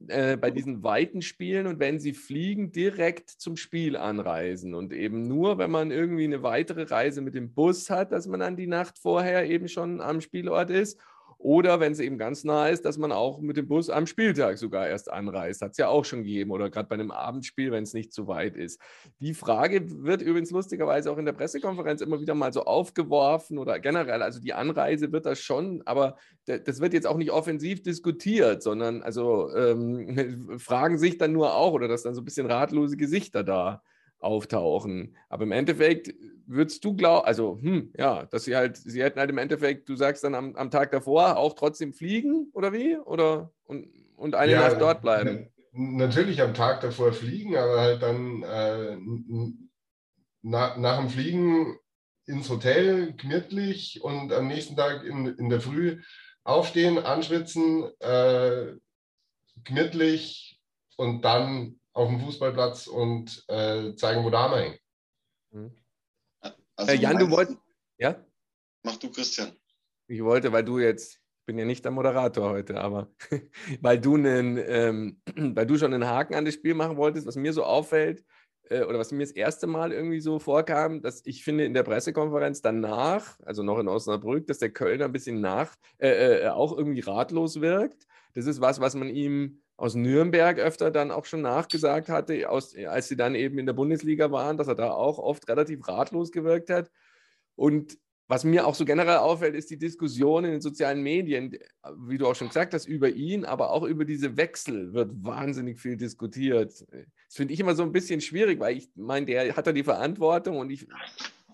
äh, 0.07 0.35
bei 0.35 0.49
diesen 0.49 0.81
weiten 0.81 1.21
Spielen 1.21 1.67
und 1.67 1.79
wenn 1.79 1.99
sie 1.99 2.13
fliegen, 2.13 2.71
direkt 2.71 3.29
zum 3.29 3.55
Spiel 3.55 3.97
anreisen. 3.97 4.73
Und 4.73 4.91
eben 4.91 5.27
nur, 5.27 5.59
wenn 5.59 5.69
man 5.69 5.91
irgendwie 5.91 6.23
eine 6.23 6.41
weitere 6.41 6.81
Reise 6.83 7.21
mit 7.21 7.35
dem 7.35 7.53
Bus 7.53 7.91
hat, 7.91 8.11
dass 8.11 8.25
man 8.25 8.39
dann 8.39 8.57
die 8.57 8.65
Nacht 8.65 8.97
vorher 8.97 9.45
eben 9.45 9.67
schon 9.67 10.01
am 10.01 10.21
Spielort 10.21 10.71
ist 10.71 10.99
oder 11.45 11.79
wenn 11.79 11.91
es 11.91 11.99
eben 11.99 12.17
ganz 12.17 12.43
nah 12.43 12.69
ist, 12.69 12.85
dass 12.85 12.97
man 12.97 13.11
auch 13.11 13.39
mit 13.39 13.55
dem 13.55 13.67
Bus 13.67 13.91
am 13.91 14.07
Spieltag 14.07 14.57
sogar 14.57 14.87
erst 14.87 15.11
anreist. 15.11 15.61
Hat 15.61 15.73
es 15.73 15.77
ja 15.77 15.89
auch 15.89 16.03
schon 16.03 16.23
gegeben. 16.23 16.49
Oder 16.49 16.71
gerade 16.71 16.89
bei 16.89 16.95
einem 16.95 17.11
Abendspiel, 17.11 17.71
wenn 17.71 17.83
es 17.83 17.93
nicht 17.93 18.11
zu 18.11 18.25
weit 18.25 18.57
ist. 18.57 18.81
Die 19.19 19.35
Frage 19.35 20.03
wird 20.03 20.23
übrigens 20.23 20.49
lustigerweise 20.49 21.11
auch 21.11 21.19
in 21.19 21.25
der 21.25 21.33
Pressekonferenz 21.33 22.01
immer 22.01 22.19
wieder 22.19 22.33
mal 22.33 22.51
so 22.51 22.63
aufgeworfen 22.63 23.59
oder 23.59 23.79
generell. 23.79 24.23
Also 24.23 24.39
die 24.39 24.53
Anreise 24.53 25.11
wird 25.11 25.27
das 25.27 25.39
schon, 25.39 25.83
aber 25.85 26.17
das 26.47 26.81
wird 26.81 26.93
jetzt 26.93 27.05
auch 27.05 27.17
nicht 27.17 27.29
offensiv 27.29 27.83
diskutiert, 27.83 28.63
sondern 28.63 29.03
also 29.03 29.55
ähm, 29.55 30.49
fragen 30.57 30.97
sich 30.97 31.19
dann 31.19 31.31
nur 31.31 31.53
auch 31.53 31.73
oder 31.73 31.87
dass 31.87 32.01
dann 32.01 32.15
so 32.15 32.21
ein 32.21 32.25
bisschen 32.25 32.47
ratlose 32.47 32.97
Gesichter 32.97 33.43
da 33.43 33.83
auftauchen. 34.25 35.15
Aber 35.29 35.43
im 35.43 35.51
Endeffekt 35.51 36.13
würdest 36.47 36.83
du 36.83 36.95
glauben, 36.95 37.25
also 37.25 37.59
hm, 37.61 37.91
ja, 37.97 38.25
dass 38.25 38.45
sie 38.45 38.55
halt, 38.55 38.77
sie 38.77 39.01
hätten 39.01 39.19
halt 39.19 39.29
im 39.29 39.37
Endeffekt, 39.37 39.89
du 39.89 39.95
sagst 39.95 40.23
dann 40.23 40.35
am, 40.35 40.55
am 40.55 40.71
Tag 40.71 40.91
davor 40.91 41.37
auch 41.37 41.53
trotzdem 41.53 41.93
fliegen 41.93 42.49
oder 42.53 42.73
wie? 42.73 42.97
Oder 42.97 43.51
und, 43.65 43.87
und 44.15 44.35
eine 44.35 44.51
ja, 44.51 44.67
Nacht 44.67 44.81
dort 44.81 45.01
bleiben? 45.01 45.49
Natürlich 45.71 46.41
am 46.41 46.53
Tag 46.53 46.81
davor 46.81 47.11
fliegen, 47.13 47.57
aber 47.57 47.81
halt 47.81 48.01
dann 48.01 48.43
äh, 48.43 48.97
na, 50.41 50.77
nach 50.77 50.99
dem 50.99 51.09
Fliegen 51.09 51.77
ins 52.25 52.49
Hotel 52.49 53.13
gemütlich 53.13 54.01
und 54.01 54.31
am 54.31 54.47
nächsten 54.47 54.75
Tag 54.75 55.03
in, 55.03 55.27
in 55.27 55.49
der 55.49 55.61
Früh 55.61 56.01
aufstehen, 56.43 56.97
anschwitzen, 56.99 57.91
äh, 57.99 58.73
gemütlich 59.63 60.59
und 60.95 61.23
dann 61.23 61.79
auf 61.95 62.09
dem 62.09 62.19
Fußballplatz 62.19 62.87
und 62.87 63.43
äh, 63.47 63.95
zeigen, 63.95 64.23
wo 64.23 64.29
da 64.29 64.53
hängt. 64.55 64.79
Mhm. 65.51 65.71
Also 66.75 66.91
äh, 66.91 66.95
Jan, 66.95 67.17
du 67.17 67.31
wolltest. 67.31 67.57
Ja? 67.97 68.23
Mach 68.83 68.97
du, 68.97 69.09
Christian. 69.09 69.53
Ich 70.07 70.21
wollte, 70.23 70.51
weil 70.51 70.65
du 70.65 70.77
jetzt, 70.77 71.15
ich 71.15 71.45
bin 71.45 71.57
ja 71.57 71.65
nicht 71.65 71.85
der 71.85 71.91
Moderator 71.91 72.49
heute, 72.49 72.81
aber 72.81 73.09
weil 73.81 73.99
du, 73.99 74.15
einen, 74.15 74.57
ähm, 74.57 75.21
weil 75.55 75.65
du 75.65 75.77
schon 75.77 75.93
einen 75.93 76.05
Haken 76.05 76.35
an 76.35 76.45
das 76.45 76.55
Spiel 76.55 76.73
machen 76.73 76.97
wolltest, 76.97 77.25
was 77.25 77.37
mir 77.37 77.53
so 77.53 77.63
auffällt, 77.63 78.25
äh, 78.69 78.83
oder 78.83 78.99
was 78.99 79.13
mir 79.13 79.23
das 79.23 79.31
erste 79.31 79.65
Mal 79.65 79.93
irgendwie 79.93 80.19
so 80.19 80.37
vorkam, 80.37 81.01
dass 81.01 81.25
ich 81.25 81.45
finde 81.45 81.63
in 81.63 81.73
der 81.73 81.83
Pressekonferenz 81.83 82.61
danach, 82.61 83.39
also 83.45 83.63
noch 83.63 83.79
in 83.79 83.87
Osnabrück, 83.87 84.47
dass 84.47 84.59
der 84.59 84.71
Kölner 84.71 85.05
ein 85.05 85.13
bisschen 85.13 85.39
nach, 85.39 85.73
äh, 85.97 86.43
äh, 86.43 86.47
auch 86.49 86.77
irgendwie 86.77 86.99
ratlos 86.99 87.61
wirkt. 87.61 88.05
Das 88.33 88.47
ist 88.47 88.59
was, 88.59 88.81
was 88.81 88.95
man 88.95 89.07
ihm 89.07 89.61
aus 89.77 89.95
Nürnberg 89.95 90.57
öfter 90.59 90.91
dann 90.91 91.11
auch 91.11 91.25
schon 91.25 91.41
nachgesagt 91.41 92.09
hatte, 92.09 92.49
aus, 92.49 92.75
als 92.75 93.07
sie 93.07 93.17
dann 93.17 93.35
eben 93.35 93.57
in 93.57 93.65
der 93.65 93.73
Bundesliga 93.73 94.31
waren, 94.31 94.57
dass 94.57 94.67
er 94.67 94.75
da 94.75 94.91
auch 94.91 95.17
oft 95.17 95.47
relativ 95.49 95.87
ratlos 95.87 96.31
gewirkt 96.31 96.69
hat. 96.69 96.89
Und 97.55 97.97
was 98.27 98.43
mir 98.43 98.65
auch 98.65 98.73
so 98.73 98.85
generell 98.85 99.17
auffällt, 99.17 99.53
ist 99.53 99.69
die 99.69 99.77
Diskussion 99.77 100.45
in 100.45 100.51
den 100.51 100.61
sozialen 100.61 101.03
Medien, 101.03 101.57
wie 102.07 102.17
du 102.17 102.25
auch 102.25 102.35
schon 102.35 102.47
gesagt 102.47 102.73
hast, 102.73 102.87
über 102.87 103.09
ihn, 103.09 103.45
aber 103.45 103.69
auch 103.69 103.83
über 103.83 104.03
diese 104.03 104.35
Wechsel 104.35 104.93
wird 104.93 105.11
wahnsinnig 105.23 105.79
viel 105.79 105.95
diskutiert. 105.95 106.71
Das 106.71 107.35
finde 107.35 107.53
ich 107.53 107.59
immer 107.59 107.75
so 107.75 107.83
ein 107.83 107.91
bisschen 107.91 108.21
schwierig, 108.21 108.59
weil 108.59 108.77
ich 108.77 108.89
meine, 108.95 109.27
der 109.27 109.55
hat 109.55 109.67
da 109.67 109.71
die 109.71 109.83
Verantwortung 109.83 110.57
und 110.57 110.71
ich, 110.71 110.87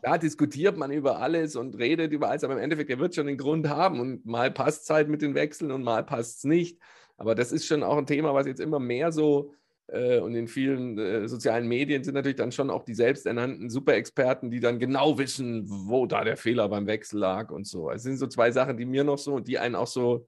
da 0.01 0.17
diskutiert 0.17 0.77
man 0.77 0.91
über 0.91 1.19
alles 1.19 1.57
und 1.57 1.77
redet 1.77 2.13
über 2.13 2.29
alles, 2.29 2.45
aber 2.45 2.53
im 2.53 2.59
Endeffekt, 2.59 2.89
der 2.89 2.99
wird 2.99 3.15
schon 3.15 3.27
den 3.27 3.37
Grund 3.37 3.67
haben 3.67 3.99
und 3.99 4.25
mal 4.25 4.49
passt 4.49 4.83
es 4.83 4.89
halt 4.89 5.09
mit 5.09 5.21
den 5.21 5.35
Wechseln 5.35 5.71
und 5.71 5.83
mal 5.83 6.05
passt 6.05 6.37
es 6.37 6.43
nicht. 6.45 6.79
Aber 7.21 7.35
das 7.35 7.51
ist 7.51 7.67
schon 7.67 7.83
auch 7.83 7.97
ein 7.97 8.07
Thema, 8.07 8.33
was 8.33 8.47
jetzt 8.47 8.59
immer 8.59 8.79
mehr 8.79 9.11
so 9.11 9.53
äh, 9.85 10.19
und 10.19 10.33
in 10.33 10.47
vielen 10.47 10.97
äh, 10.97 11.27
sozialen 11.27 11.67
Medien 11.67 12.03
sind 12.03 12.15
natürlich 12.15 12.37
dann 12.37 12.51
schon 12.51 12.71
auch 12.71 12.83
die 12.83 12.95
selbsternannten 12.95 13.69
Superexperten, 13.69 14.49
die 14.49 14.59
dann 14.59 14.79
genau 14.79 15.19
wissen, 15.19 15.65
wo 15.67 16.07
da 16.07 16.23
der 16.23 16.35
Fehler 16.35 16.67
beim 16.67 16.87
Wechsel 16.87 17.19
lag 17.19 17.51
und 17.51 17.67
so. 17.67 17.91
Es 17.91 18.01
sind 18.01 18.17
so 18.17 18.25
zwei 18.25 18.49
Sachen, 18.49 18.75
die 18.75 18.85
mir 18.85 19.03
noch 19.03 19.19
so 19.19 19.35
und 19.35 19.47
die 19.47 19.59
einen 19.59 19.75
auch 19.75 19.85
so 19.85 20.27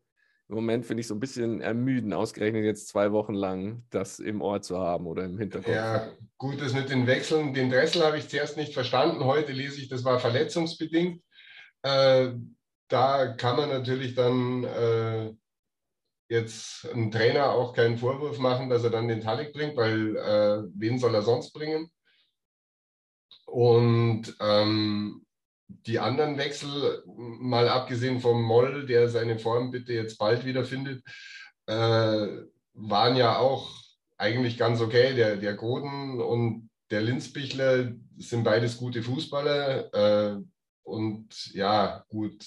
im 0.50 0.56
Moment 0.56 0.86
finde 0.86 1.02
ich 1.02 1.08
so 1.08 1.16
ein 1.16 1.20
bisschen 1.20 1.62
ermüden, 1.62 2.14
ausgerechnet 2.14 2.64
jetzt 2.64 2.90
zwei 2.90 3.12
Wochen 3.12 3.34
lang 3.34 3.86
das 3.90 4.20
im 4.20 4.40
Ohr 4.40 4.62
zu 4.62 4.78
haben 4.78 5.08
oder 5.08 5.24
im 5.24 5.40
Hinterkopf. 5.40 5.74
Ja, 5.74 6.12
gut, 6.38 6.62
das 6.62 6.74
mit 6.74 6.92
den 6.92 7.08
Wechseln, 7.08 7.56
den 7.56 7.72
Dressel 7.72 8.04
habe 8.04 8.20
ich 8.20 8.28
zuerst 8.28 8.56
nicht 8.56 8.74
verstanden. 8.74 9.24
Heute 9.24 9.52
lese 9.52 9.82
ich, 9.82 9.88
das 9.88 10.04
war 10.04 10.20
verletzungsbedingt. 10.20 11.24
Äh, 11.82 12.34
da 12.88 13.34
kann 13.34 13.56
man 13.56 13.70
natürlich 13.70 14.14
dann 14.14 14.66
äh, 14.66 15.34
jetzt 16.34 16.86
ein 16.94 17.12
Trainer 17.12 17.52
auch 17.52 17.74
keinen 17.74 17.98
Vorwurf 17.98 18.40
machen, 18.40 18.70
dass 18.70 18.84
er 18.84 18.90
dann 18.90 19.08
den 19.08 19.22
Talik 19.22 19.54
bringt, 19.54 19.78
weil 19.78 20.16
äh, 20.18 20.64
wen 20.76 20.98
soll 20.98 21.14
er 21.14 21.22
sonst 21.22 21.54
bringen? 21.54 21.92
Und 23.46 24.36
ähm, 24.40 25.26
die 25.68 26.00
anderen 26.00 26.38
Wechsel, 26.38 27.04
mal 27.06 27.70
abgesehen 27.70 28.20
vom 28.20 28.42
Moll, 28.42 28.86
der 28.88 29.10
seine 29.10 29.38
Form 29.38 29.72
bitte 29.72 29.94
jetzt 29.94 30.18
bald 30.18 30.44
wieder 30.44 30.66
findet, 30.66 31.04
äh, 31.68 32.28
waren 32.74 33.16
ja 33.16 33.38
auch 33.38 33.70
eigentlich 34.18 34.58
ganz 34.58 34.82
okay. 34.82 35.14
Der, 35.14 35.38
der 35.38 35.54
Goden 35.54 36.20
und 36.20 36.70
der 36.90 37.02
Linzbichler 37.02 37.94
sind 38.18 38.44
beides 38.44 38.78
gute 38.78 39.04
Fußballer. 39.04 39.94
Äh, 39.94 40.42
und 40.84 41.54
ja, 41.54 42.04
gut. 42.10 42.44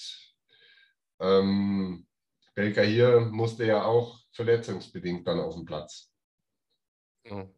Ähm, 1.20 2.06
Belka 2.56 2.80
hier 2.80 3.20
musste 3.20 3.66
ja 3.66 3.84
auch 3.84 4.18
verletzungsbedingt 4.32 5.26
dann 5.26 5.40
auf 5.40 5.54
den 5.54 5.66
Platz. 5.66 6.10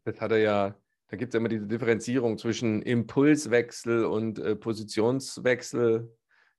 Das 0.04 0.20
hat 0.20 0.32
er 0.32 0.38
ja, 0.38 0.74
da 1.08 1.16
gibt 1.16 1.32
es 1.32 1.38
immer 1.38 1.48
diese 1.48 1.66
Differenzierung 1.66 2.36
zwischen 2.36 2.82
Impulswechsel 2.82 4.04
und 4.04 4.38
äh, 4.40 4.56
Positionswechsel. 4.56 6.12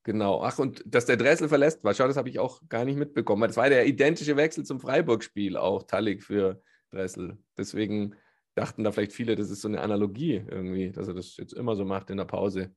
Genau. 0.04 0.42
Ach, 0.42 0.58
und 0.58 0.82
dass 0.86 1.06
der 1.06 1.18
Dressel 1.18 1.50
verlässt 1.50 1.84
war, 1.84 1.94
schau, 1.94 2.08
das 2.08 2.16
habe 2.16 2.30
ich 2.30 2.40
auch 2.40 2.62
gar 2.70 2.86
nicht 2.86 2.98
mitbekommen. 2.98 3.48
Das 3.48 3.58
war 3.58 3.70
der 3.70 3.86
identische 3.86 4.38
Wechsel 4.38 4.64
zum 4.64 4.80
Freiburg-Spiel, 4.80 5.58
auch 5.58 5.84
Tallig 5.84 6.24
für 6.24 6.62
Dressel. 6.92 7.38
Deswegen 7.58 8.16
dachten 8.56 8.86
da 8.86 8.94
vielleicht 8.94 9.14
viele, 9.14 9.36
das 9.36 9.50
ist 9.50 9.62
so 9.62 9.68
eine 9.68 9.82
Analogie 9.82 10.46
irgendwie, 10.48 10.92
dass 10.92 11.10
er 11.10 11.14
das 11.14 11.36
jetzt 11.36 11.54
immer 11.54 11.76
so 11.76 11.84
macht 11.84 12.10
in 12.10 12.18
der 12.18 12.26
Pause. 12.26 12.74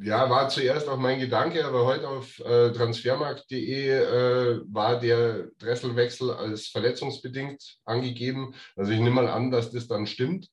Ja, 0.00 0.30
war 0.30 0.48
zuerst 0.48 0.88
auch 0.88 0.96
mein 0.96 1.20
Gedanke, 1.20 1.64
aber 1.64 1.84
heute 1.84 2.08
auf 2.08 2.38
äh, 2.40 2.72
transfermarkt.de 2.72 3.88
äh, 3.88 4.60
war 4.66 5.00
der 5.00 5.50
Dresselwechsel 5.58 6.30
als 6.30 6.68
verletzungsbedingt 6.68 7.78
angegeben. 7.84 8.54
Also 8.74 8.92
ich 8.92 8.98
nehme 9.00 9.16
mal 9.16 9.28
an, 9.28 9.50
dass 9.50 9.70
das 9.70 9.86
dann 9.86 10.06
stimmt, 10.06 10.48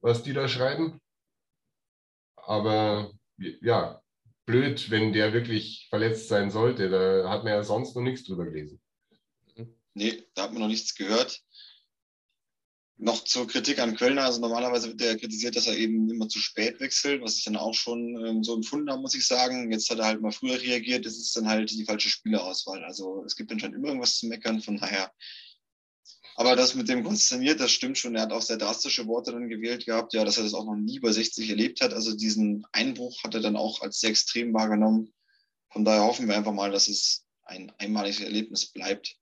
was 0.00 0.22
die 0.22 0.32
da 0.32 0.48
schreiben. 0.48 1.00
Aber 2.36 3.12
ja, 3.36 4.00
blöd, 4.46 4.90
wenn 4.90 5.12
der 5.12 5.32
wirklich 5.32 5.86
verletzt 5.90 6.28
sein 6.28 6.50
sollte. 6.50 6.88
Da 6.88 7.28
hat 7.28 7.44
man 7.44 7.52
ja 7.52 7.62
sonst 7.62 7.94
noch 7.94 8.02
nichts 8.02 8.24
drüber 8.24 8.44
gelesen. 8.44 8.80
Nee, 9.94 10.24
da 10.34 10.44
hat 10.44 10.52
man 10.52 10.62
noch 10.62 10.68
nichts 10.68 10.94
gehört 10.94 11.42
noch 12.98 13.24
zur 13.24 13.46
Kritik 13.46 13.78
an 13.78 13.96
Kölner. 13.96 14.24
Also 14.24 14.40
normalerweise 14.40 14.88
wird 14.88 15.02
er 15.02 15.16
kritisiert, 15.16 15.56
dass 15.56 15.66
er 15.66 15.76
eben 15.76 16.08
immer 16.10 16.28
zu 16.28 16.38
spät 16.38 16.80
wechselt, 16.80 17.22
was 17.22 17.36
ich 17.36 17.44
dann 17.44 17.56
auch 17.56 17.74
schon 17.74 18.16
ähm, 18.24 18.42
so 18.42 18.54
empfunden 18.54 18.90
habe, 18.90 19.02
muss 19.02 19.14
ich 19.14 19.26
sagen. 19.26 19.70
Jetzt 19.70 19.90
hat 19.90 19.98
er 19.98 20.06
halt 20.06 20.22
mal 20.22 20.32
früher 20.32 20.60
reagiert. 20.60 21.04
Das 21.04 21.16
ist 21.16 21.36
dann 21.36 21.48
halt 21.48 21.70
die 21.70 21.84
falsche 21.84 22.08
Spielerauswahl. 22.08 22.84
Also 22.84 23.22
es 23.26 23.36
gibt 23.36 23.52
anscheinend 23.52 23.76
immer 23.76 23.88
irgendwas 23.88 24.18
zu 24.18 24.26
meckern. 24.26 24.62
Von 24.62 24.78
daher. 24.78 25.12
Aber 26.36 26.54
das 26.54 26.74
mit 26.74 26.88
dem 26.88 27.02
konsterniert, 27.02 27.60
das 27.60 27.70
stimmt 27.70 27.98
schon. 27.98 28.14
Er 28.14 28.22
hat 28.22 28.32
auch 28.32 28.42
sehr 28.42 28.58
drastische 28.58 29.06
Worte 29.06 29.32
dann 29.32 29.48
gewählt 29.48 29.86
gehabt, 29.86 30.12
ja, 30.12 30.24
dass 30.24 30.36
er 30.36 30.44
das 30.44 30.54
auch 30.54 30.66
noch 30.66 30.76
nie 30.76 31.00
bei 31.00 31.12
60 31.12 31.48
erlebt 31.48 31.80
hat. 31.80 31.94
Also 31.94 32.14
diesen 32.14 32.66
Einbruch 32.72 33.22
hat 33.24 33.34
er 33.34 33.40
dann 33.40 33.56
auch 33.56 33.80
als 33.82 34.00
sehr 34.00 34.10
extrem 34.10 34.52
wahrgenommen. 34.52 35.12
Von 35.70 35.84
daher 35.84 36.04
hoffen 36.04 36.28
wir 36.28 36.36
einfach 36.36 36.52
mal, 36.52 36.70
dass 36.70 36.88
es 36.88 37.26
ein 37.44 37.72
einmaliges 37.78 38.20
Erlebnis 38.20 38.66
bleibt. 38.66 39.16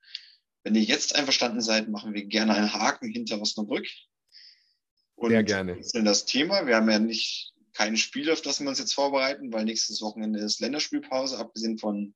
Wenn 0.64 0.74
ihr 0.74 0.82
jetzt 0.82 1.14
einverstanden 1.14 1.60
seid, 1.60 1.88
machen 1.88 2.14
wir 2.14 2.24
gerne 2.24 2.54
einen 2.54 2.72
Haken 2.72 3.10
hinter 3.10 3.40
Osnabrück. 3.40 3.86
Und 5.14 5.30
Sehr 5.30 5.44
gerne. 5.44 5.78
das 6.02 6.24
Thema. 6.24 6.66
Wir 6.66 6.76
haben 6.76 6.90
ja 6.90 6.98
nicht 6.98 7.52
kein 7.74 7.96
Spiel, 7.96 8.30
auf 8.30 8.40
das 8.40 8.60
wir 8.60 8.68
uns 8.68 8.78
jetzt 8.78 8.94
vorbereiten, 8.94 9.52
weil 9.52 9.64
nächstes 9.64 10.00
Wochenende 10.00 10.40
ist 10.40 10.60
Länderspielpause, 10.60 11.38
abgesehen 11.38 11.78
von 11.78 12.14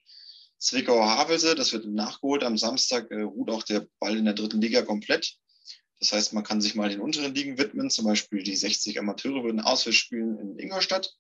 Zwickau-Havelse. 0.59 1.55
Das 1.55 1.73
wird 1.73 1.87
nachgeholt. 1.87 2.43
Am 2.43 2.57
Samstag 2.57 3.11
äh, 3.11 3.21
ruht 3.21 3.51
auch 3.51 3.63
der 3.65 3.87
Ball 4.01 4.17
in 4.17 4.25
der 4.25 4.35
dritten 4.35 4.61
Liga 4.61 4.83
komplett. 4.83 5.37
Das 6.01 6.13
heißt, 6.13 6.33
man 6.33 6.45
kann 6.45 6.61
sich 6.61 6.75
mal 6.75 6.89
den 6.89 7.01
unteren 7.01 7.35
Ligen 7.35 7.59
widmen. 7.59 7.91
Zum 7.91 8.07
Beispiel 8.07 8.43
die 8.43 8.57
60 8.57 8.99
Amateure 8.99 9.45
würden 9.45 9.61
auswärts 9.61 9.99
spielen 9.99 10.39
in 10.39 10.59
Ingolstadt. 10.59 11.15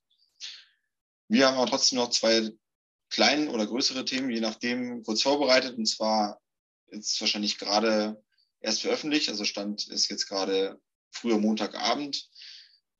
Wir 1.28 1.46
haben 1.46 1.58
aber 1.58 1.66
trotzdem 1.66 1.98
noch 1.98 2.10
zwei 2.10 2.50
kleine 3.10 3.50
oder 3.50 3.66
größere 3.66 4.04
Themen, 4.04 4.30
je 4.30 4.40
nachdem, 4.40 5.02
kurz 5.02 5.22
vorbereitet. 5.22 5.76
Und 5.76 5.86
zwar 5.86 6.40
jetzt 6.92 7.20
wahrscheinlich 7.20 7.58
gerade 7.58 8.22
erst 8.60 8.82
veröffentlicht. 8.82 9.28
Also 9.28 9.44
Stand 9.44 9.88
ist 9.88 10.08
jetzt 10.08 10.26
gerade 10.26 10.80
früher 11.10 11.38
Montagabend. 11.38 12.28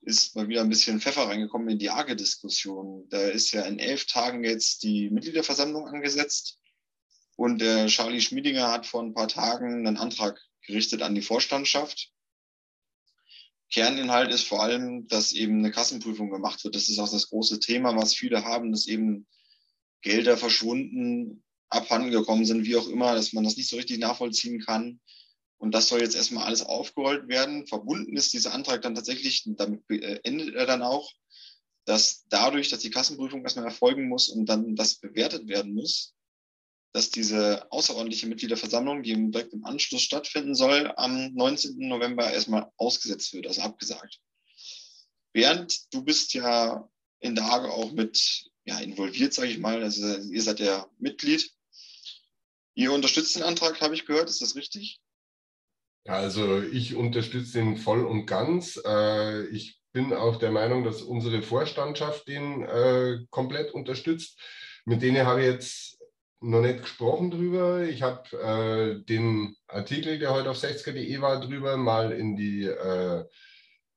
Ist 0.01 0.35
mal 0.35 0.47
wieder 0.47 0.61
ein 0.61 0.69
bisschen 0.69 1.01
Pfeffer 1.01 1.23
reingekommen 1.23 1.69
in 1.69 1.79
die 1.79 1.89
AGE-Diskussion. 1.89 3.07
Da 3.09 3.27
ist 3.27 3.51
ja 3.51 3.63
in 3.63 3.79
elf 3.79 4.05
Tagen 4.05 4.43
jetzt 4.43 4.83
die 4.83 5.09
Mitgliederversammlung 5.09 5.87
angesetzt. 5.87 6.57
Und 7.35 7.59
der 7.59 7.87
Charlie 7.87 8.21
Schmiedinger 8.21 8.71
hat 8.71 8.85
vor 8.85 9.01
ein 9.01 9.13
paar 9.13 9.27
Tagen 9.27 9.85
einen 9.85 9.97
Antrag 9.97 10.39
gerichtet 10.61 11.01
an 11.01 11.15
die 11.15 11.21
Vorstandschaft. 11.21 12.11
Kerninhalt 13.71 14.33
ist 14.33 14.43
vor 14.43 14.63
allem, 14.63 15.07
dass 15.07 15.33
eben 15.33 15.59
eine 15.59 15.71
Kassenprüfung 15.71 16.31
gemacht 16.31 16.63
wird. 16.63 16.75
Das 16.75 16.89
ist 16.89 16.99
auch 16.99 17.09
das 17.09 17.29
große 17.29 17.59
Thema, 17.59 17.95
was 17.95 18.15
viele 18.15 18.43
haben, 18.43 18.71
dass 18.71 18.87
eben 18.87 19.27
Gelder 20.01 20.37
verschwunden 20.37 21.43
abhanden 21.69 22.11
gekommen 22.11 22.45
sind, 22.45 22.65
wie 22.65 22.75
auch 22.75 22.87
immer, 22.87 23.15
dass 23.15 23.33
man 23.33 23.43
das 23.43 23.57
nicht 23.57 23.69
so 23.69 23.75
richtig 23.75 23.99
nachvollziehen 23.99 24.59
kann. 24.59 24.99
Und 25.57 25.73
das 25.73 25.89
soll 25.89 26.01
jetzt 26.01 26.15
erstmal 26.15 26.45
alles 26.45 26.61
aufgerollt 26.61 27.27
werden. 27.27 27.67
Verbunden 27.67 28.15
ist 28.15 28.33
dieser 28.33 28.53
Antrag 28.53 28.81
dann 28.81 28.95
tatsächlich, 28.95 29.43
damit 29.45 29.83
äh, 29.89 30.19
endet 30.23 30.55
er 30.55 30.65
dann 30.65 30.81
auch, 30.81 31.11
dass 31.85 32.25
dadurch, 32.29 32.69
dass 32.69 32.79
die 32.79 32.91
Kassenprüfung 32.91 33.43
erstmal 33.43 33.65
erfolgen 33.65 34.07
muss 34.07 34.29
und 34.29 34.45
dann 34.45 34.75
das 34.75 34.95
bewertet 34.95 35.47
werden 35.47 35.73
muss, 35.73 36.13
dass 36.93 37.09
diese 37.09 37.71
außerordentliche 37.71 38.27
Mitgliederversammlung, 38.27 39.03
die 39.03 39.31
direkt 39.31 39.53
im 39.53 39.65
Anschluss 39.65 40.01
stattfinden 40.01 40.55
soll, 40.55 40.91
am 40.95 41.33
19. 41.33 41.77
November 41.77 42.31
erstmal 42.31 42.71
ausgesetzt 42.77 43.33
wird, 43.33 43.47
also 43.47 43.61
abgesagt. 43.61 44.19
Bernd, 45.33 45.93
du 45.93 46.03
bist 46.03 46.33
ja 46.33 46.89
in 47.19 47.35
der 47.35 47.45
Hage 47.45 47.71
auch 47.71 47.91
mit 47.91 48.49
ja, 48.65 48.79
involviert, 48.79 49.33
sage 49.33 49.49
ich 49.49 49.59
mal. 49.59 49.81
Also 49.83 50.17
ihr 50.31 50.41
seid 50.41 50.59
ja 50.59 50.87
Mitglied. 50.97 51.51
Ihr 52.79 52.93
unterstützt 52.93 53.35
den 53.35 53.43
Antrag, 53.43 53.81
habe 53.81 53.93
ich 53.93 54.05
gehört. 54.05 54.29
Ist 54.29 54.41
das 54.41 54.55
richtig? 54.55 55.01
Also 56.07 56.61
ich 56.61 56.95
unterstütze 56.95 57.57
den 57.57 57.75
voll 57.75 58.05
und 58.05 58.25
ganz. 58.25 58.81
Äh, 58.85 59.47
ich 59.47 59.81
bin 59.91 60.13
auch 60.13 60.37
der 60.37 60.51
Meinung, 60.51 60.85
dass 60.85 61.01
unsere 61.01 61.41
Vorstandschaft 61.41 62.29
den 62.29 62.61
äh, 62.61 63.17
komplett 63.31 63.73
unterstützt. 63.73 64.39
Mit 64.85 65.01
denen 65.01 65.25
habe 65.25 65.41
ich 65.41 65.47
jetzt 65.47 65.99
noch 66.39 66.61
nicht 66.61 66.83
gesprochen 66.83 67.31
drüber. 67.31 67.83
Ich 67.83 68.01
habe 68.01 68.29
äh, 68.37 69.03
den 69.03 69.57
Artikel, 69.67 70.17
der 70.17 70.31
heute 70.31 70.49
auf 70.49 70.57
60.de 70.57 71.19
war, 71.19 71.41
drüber 71.41 71.75
mal 71.75 72.13
in 72.13 72.37
die 72.37 72.63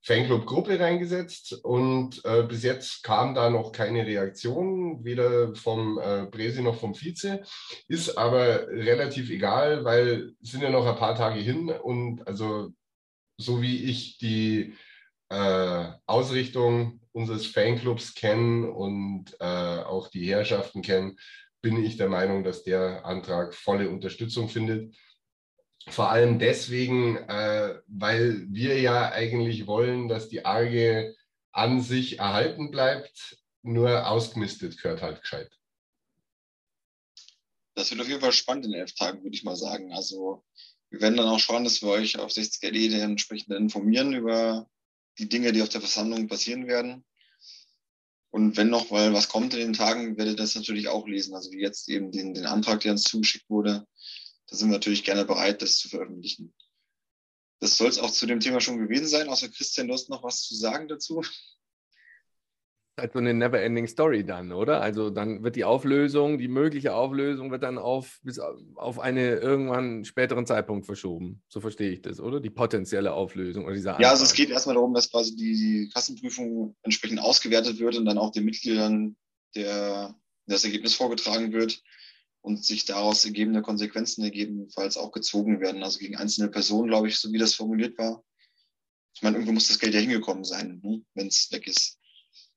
Fanclub-Gruppe 0.05 0.81
reingesetzt 0.81 1.53
und 1.63 2.25
äh, 2.25 2.43
bis 2.43 2.65
jetzt 2.65 3.05
kam 3.05 3.35
da 3.35 3.51
noch 3.51 3.71
keine 3.71 4.05
Reaktion, 4.05 5.05
weder 5.05 5.55
vom 5.55 5.99
äh, 5.99 6.27
Bresi 6.27 6.61
noch 6.61 6.81
vom 6.81 6.95
Vize. 6.95 7.43
Ist 7.87 8.19
aber 8.19 8.67
relativ 8.69 9.31
egal, 9.31 9.85
weil 9.85 10.33
es 10.43 10.51
sind 10.51 10.63
ja 10.63 10.71
noch 10.71 10.87
ein 10.87 10.97
paar 10.97 11.15
Tage 11.15 11.39
hin 11.39 11.71
und 11.71 12.27
also 12.27 12.73
so 13.39 13.63
wie 13.63 13.85
ich 13.85 14.19
die 14.19 14.75
äh, 15.29 15.85
Ausrichtung 16.07 17.01
unseres 17.13 17.47
Fanclubs 17.47 18.15
kennen 18.15 18.65
und 18.65 19.37
äh, 19.41 19.45
auch 19.45 20.09
die 20.09 20.29
Herrschaften 20.29 20.83
kennen, 20.83 21.17
bin 21.63 21.83
ich 21.83 21.97
der 21.97 22.09
Meinung, 22.09 22.43
dass 22.43 22.65
der 22.65 23.07
Antrag 23.07 23.55
volle 23.55 23.89
Unterstützung 23.89 24.49
findet. 24.49 24.95
Vor 25.89 26.11
allem 26.11 26.39
deswegen, 26.39 27.17
äh, 27.17 27.81
weil 27.87 28.47
wir 28.49 28.81
ja 28.81 29.11
eigentlich 29.11 29.67
wollen, 29.67 30.09
dass 30.09 30.29
die 30.29 30.45
Arge 30.45 31.17
an 31.51 31.83
sich 31.83 32.19
erhalten 32.19 32.71
bleibt, 32.71 33.39
nur 33.63 34.09
ausgemistet 34.09 34.81
gehört 34.81 35.03
halt 35.03 35.21
gescheit. 35.21 35.51
Das 37.75 37.91
wird 37.91 38.01
auf 38.01 38.09
jeden 38.09 38.21
Fall 38.21 38.33
spannend 38.33 38.67
in 38.67 38.75
elf 38.75 38.95
Tagen, 38.95 39.23
würde 39.23 39.35
ich 39.35 39.45
mal 39.45 39.57
sagen. 39.57 39.93
Also 39.93 40.45
wir 40.91 41.01
werden 41.01 41.17
dann 41.17 41.29
auch 41.29 41.39
schauen, 41.39 41.65
dass 41.65 41.83
wir 41.83 41.89
euch 41.89 42.19
auf 42.19 42.31
60.de 42.31 43.01
entsprechend 43.01 43.55
informieren 43.55 44.13
über 44.13 44.69
die 45.19 45.29
Dinge, 45.29 45.53
die 45.53 45.63
auf 45.63 45.69
der 45.69 45.81
Versammlung 45.81 46.29
passieren 46.29 46.67
werden. 46.67 47.05
Und 48.31 48.57
wenn 48.57 48.71
noch 48.71 48.91
weil 48.91 49.13
was 49.13 49.29
kommt 49.29 49.53
in 49.55 49.61
den 49.61 49.73
Tagen, 49.73 50.17
werdet 50.17 50.35
ihr 50.35 50.43
das 50.43 50.55
natürlich 50.55 50.89
auch 50.89 51.07
lesen. 51.07 51.35
Also 51.35 51.51
wie 51.51 51.61
jetzt 51.61 51.89
eben 51.89 52.13
den, 52.13 52.35
den 52.35 52.47
Antrag, 52.47 52.81
der 52.81 52.93
uns 52.93 53.05
zugeschickt 53.05 53.49
wurde, 53.49 53.87
da 54.53 54.59
sind 54.59 54.69
wir 54.69 54.75
natürlich 54.75 55.03
gerne 55.03 55.25
bereit, 55.25 55.63
das 55.63 55.79
zu 55.79 55.89
veröffentlichen. 55.89 56.53
Das 57.61 57.79
soll 57.79 57.89
es 57.89 57.99
auch 57.99 58.11
zu 58.11 58.27
dem 58.27 58.39
Thema 58.39 58.61
schon 58.61 58.79
gewesen 58.79 59.07
sein. 59.07 59.31
Außer 59.31 59.49
Christian, 59.49 59.89
du 59.89 59.95
hast 59.95 60.11
noch 60.11 60.23
was 60.23 60.43
zu 60.43 60.55
sagen 60.55 60.89
dazu? 60.89 61.23
halt 62.99 63.15
so 63.15 63.19
eine 63.19 63.33
never-ending 63.33 63.87
Story 63.87 64.23
dann, 64.23 64.53
oder? 64.53 64.83
Also 64.83 65.09
dann 65.09 65.43
wird 65.43 65.57
die 65.57 65.65
Auflösung, 65.65 66.37
die 66.37 66.49
mögliche 66.49 66.95
Auflösung 66.95 67.51
wird 67.51 67.63
dann 67.63 67.79
auf 67.79 68.21
bis 68.23 68.39
auf 68.39 68.99
einen 69.01 69.39
irgendwann 69.39 70.05
späteren 70.05 70.45
Zeitpunkt 70.45 70.85
verschoben. 70.85 71.43
So 71.49 71.61
verstehe 71.61 71.91
ich 71.91 72.03
das, 72.03 72.21
oder? 72.21 72.39
Die 72.39 72.51
potenzielle 72.51 73.15
Auflösung 73.15 73.65
oder 73.65 73.75
dieser 73.75 73.99
Ja, 73.99 74.11
also 74.11 74.25
es 74.25 74.35
geht 74.35 74.51
erstmal 74.51 74.75
darum, 74.75 74.93
dass 74.93 75.11
quasi 75.11 75.35
die, 75.35 75.55
die 75.55 75.91
Kassenprüfung 75.95 76.77
entsprechend 76.83 77.21
ausgewertet 77.21 77.81
wird 77.81 77.97
und 77.97 78.05
dann 78.05 78.19
auch 78.19 78.31
den 78.31 78.45
Mitgliedern 78.45 79.17
der, 79.55 80.15
das 80.47 80.65
Ergebnis 80.65 80.95
vorgetragen 80.95 81.53
wird 81.55 81.83
und 82.43 82.65
sich 82.65 82.85
daraus 82.85 83.25
ergebende 83.25 83.63
Konsequenzen 83.63 84.25
gegebenenfalls 84.25 84.97
auch 84.97 85.13
gezogen 85.13 85.61
werden. 85.61 85.83
Also 85.83 85.99
gegen 85.99 86.17
einzelne 86.17 86.49
Personen, 86.49 86.89
glaube 86.89 87.09
ich, 87.09 87.19
so 87.19 87.33
wie 87.33 87.39
das 87.39 87.55
formuliert 87.55 87.97
war. 87.99 88.23
Ich 89.15 89.23
meine, 89.23 89.37
irgendwo 89.37 89.53
muss 89.53 89.69
das 89.69 89.79
Geld 89.79 89.95
ja 89.95 90.01
hingekommen 90.01 90.45
sein, 90.45 90.81
ne? 90.83 91.03
wenn 91.15 91.29
es 91.29 91.51
weg 91.53 91.67
ist. 91.67 91.99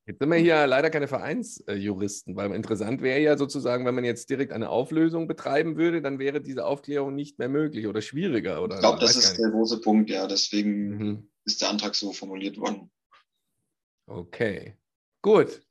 Jetzt 0.08 0.20
sind 0.20 0.30
wir 0.30 0.38
hier 0.38 0.68
leider 0.68 0.92
keine 0.92 1.08
Vereinsjuristen, 1.08 2.36
weil 2.36 2.54
interessant 2.54 3.02
wäre 3.02 3.20
ja 3.20 3.38
sozusagen, 3.38 3.86
wenn 3.86 3.96
man 3.96 4.04
jetzt 4.04 4.30
direkt 4.30 4.54
eine 4.54 4.70
Auflösung 4.70 5.28
betreiben 5.28 5.78
würde, 5.78 6.02
dann 6.02 6.20
wäre 6.20 6.42
diese 6.42 6.66
Aufklärung 6.66 7.16
nicht 7.16 7.40
mehr 7.40 7.50
möglich 7.50 7.88
oder 7.88 8.02
schwieriger. 8.02 8.62
Oder 8.62 8.76
ich 8.76 8.82
glaube, 8.82 9.00
das 9.00 9.16
ist 9.16 9.38
der 9.38 9.50
große 9.50 9.82
Punkt, 9.82 10.12
ja. 10.12 10.28
Deswegen 10.28 10.98
mhm. 10.98 11.32
ist 11.46 11.62
der 11.62 11.70
Antrag 11.70 11.96
so 11.96 12.14
formuliert 12.14 12.58
worden. 12.58 12.92
Okay, 14.08 14.78
gut. 15.24 15.65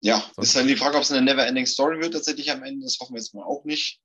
Ja, 0.00 0.20
Sonst 0.36 0.48
ist 0.48 0.56
dann 0.56 0.68
die 0.68 0.76
Frage, 0.76 0.96
ob 0.96 1.02
es 1.02 1.10
eine 1.10 1.22
Never-Ending 1.22 1.66
Story 1.66 2.00
wird 2.00 2.14
tatsächlich 2.14 2.50
am 2.50 2.62
Ende. 2.62 2.84
Das 2.84 2.98
hoffen 3.00 3.14
wir 3.14 3.20
jetzt 3.20 3.34
mal 3.34 3.44
auch 3.44 3.64
nicht. 3.64 4.00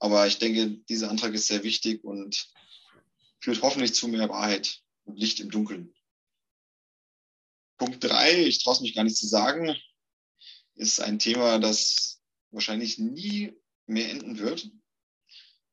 Aber 0.00 0.26
ich 0.26 0.38
denke, 0.38 0.78
dieser 0.88 1.08
Antrag 1.08 1.32
ist 1.34 1.46
sehr 1.46 1.62
wichtig 1.62 2.02
und 2.02 2.50
führt 3.40 3.62
hoffentlich 3.62 3.94
zu 3.94 4.08
mehr 4.08 4.28
Wahrheit 4.28 4.80
und 5.04 5.18
Licht 5.18 5.40
im 5.40 5.50
Dunkeln. 5.50 5.94
Punkt 7.76 8.02
drei, 8.02 8.44
ich 8.44 8.62
traue 8.62 8.74
es 8.74 8.80
mich 8.80 8.94
gar 8.94 9.04
nicht 9.04 9.16
zu 9.16 9.26
sagen, 9.26 9.76
ist 10.74 11.00
ein 11.00 11.18
Thema, 11.18 11.58
das 11.58 12.20
wahrscheinlich 12.50 12.98
nie 12.98 13.52
mehr 13.86 14.10
enden 14.10 14.38
wird. 14.38 14.70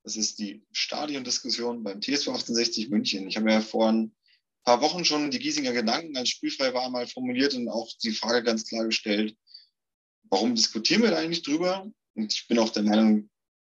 Das 0.03 0.15
ist 0.15 0.39
die 0.39 0.65
Stadiondiskussion 0.71 1.83
beim 1.83 2.01
TSV 2.01 2.29
1860 2.29 2.89
München. 2.89 3.27
Ich 3.27 3.37
habe 3.37 3.51
ja 3.51 3.61
vor 3.61 3.91
ein 3.91 4.15
paar 4.63 4.81
Wochen 4.81 5.05
schon 5.05 5.31
die 5.31 5.39
Giesinger 5.39 5.73
Gedanken 5.73 6.15
als 6.17 6.29
spielfrei 6.29 6.73
war 6.73 6.89
mal 6.89 7.07
formuliert 7.07 7.53
und 7.53 7.67
auch 7.69 7.89
die 8.03 8.11
Frage 8.11 8.43
ganz 8.43 8.65
klar 8.65 8.85
gestellt, 8.85 9.35
warum 10.29 10.55
diskutieren 10.55 11.03
wir 11.03 11.11
da 11.11 11.17
eigentlich 11.17 11.43
drüber? 11.43 11.91
Und 12.15 12.33
ich 12.33 12.47
bin 12.47 12.59
auch 12.59 12.69
der 12.69 12.83
Meinung, 12.83 13.29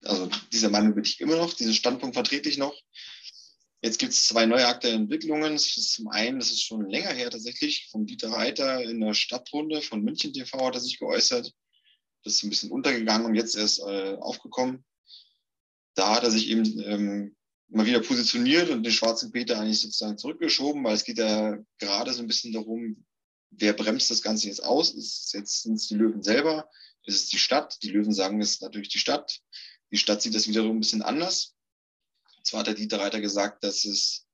also 0.03 0.29
dieser 0.51 0.69
Meinung 0.69 0.95
bin 0.95 1.03
ich 1.03 1.19
immer 1.21 1.37
noch, 1.37 1.53
diesen 1.53 1.73
Standpunkt 1.73 2.15
vertrete 2.15 2.49
ich 2.49 2.57
noch. 2.57 2.75
Jetzt 3.81 3.99
gibt 3.99 4.13
es 4.13 4.27
zwei 4.27 4.45
neue 4.45 4.65
aktuelle 4.65 4.95
Entwicklungen. 4.95 5.53
Das 5.53 5.75
ist 5.75 5.93
zum 5.93 6.07
einen, 6.07 6.39
das 6.39 6.51
ist 6.51 6.63
schon 6.63 6.89
länger 6.89 7.11
her 7.11 7.29
tatsächlich, 7.29 7.89
von 7.91 8.05
Dieter 8.05 8.29
Reiter 8.31 8.81
in 8.81 9.01
der 9.01 9.13
Stadtrunde 9.13 9.81
von 9.81 10.01
München 10.01 10.31
TV 10.31 10.65
hat 10.65 10.75
er 10.75 10.79
sich 10.79 10.99
geäußert. 10.99 11.51
Das 12.23 12.35
ist 12.35 12.43
ein 12.43 12.49
bisschen 12.49 12.71
untergegangen 12.71 13.27
und 13.27 13.35
jetzt 13.35 13.57
erst 13.57 13.79
äh, 13.79 14.15
aufgekommen. 14.21 14.85
Da 15.95 16.15
hat 16.15 16.23
er 16.23 16.31
sich 16.31 16.49
eben 16.49 16.79
ähm, 16.79 17.35
mal 17.69 17.85
wieder 17.85 18.01
positioniert 18.01 18.69
und 18.69 18.83
den 18.83 18.91
schwarzen 18.91 19.31
Peter 19.31 19.59
eigentlich 19.59 19.81
sozusagen 19.81 20.17
zurückgeschoben, 20.17 20.83
weil 20.83 20.95
es 20.95 21.03
geht 21.03 21.17
ja 21.17 21.57
gerade 21.79 22.13
so 22.13 22.21
ein 22.21 22.27
bisschen 22.27 22.53
darum, 22.53 23.05
wer 23.49 23.73
bremst 23.73 24.09
das 24.09 24.21
Ganze 24.21 24.47
jetzt 24.47 24.63
aus? 24.63 24.91
Ist 24.93 25.25
es 25.25 25.31
jetzt 25.33 25.63
sind 25.63 25.75
es 25.75 25.87
die 25.87 25.95
Löwen 25.95 26.23
selber? 26.23 26.69
Ist 27.05 27.15
es 27.15 27.29
die 27.29 27.39
Stadt? 27.39 27.81
Die 27.83 27.89
Löwen 27.89 28.13
sagen, 28.13 28.41
es 28.41 28.51
ist 28.51 28.61
natürlich 28.61 28.89
die 28.89 28.99
Stadt. 28.99 29.39
Die 29.91 29.97
Stadt 29.97 30.21
sieht 30.21 30.35
das 30.35 30.47
wiederum 30.47 30.77
ein 30.77 30.79
bisschen 30.79 31.01
anders. 31.01 31.55
Zwar 32.43 32.61
hat 32.61 32.67
der 32.67 32.73
Dieter 32.73 32.99
Reiter 32.99 33.21
gesagt, 33.21 33.63
dass 33.63 33.85
es 33.85 34.25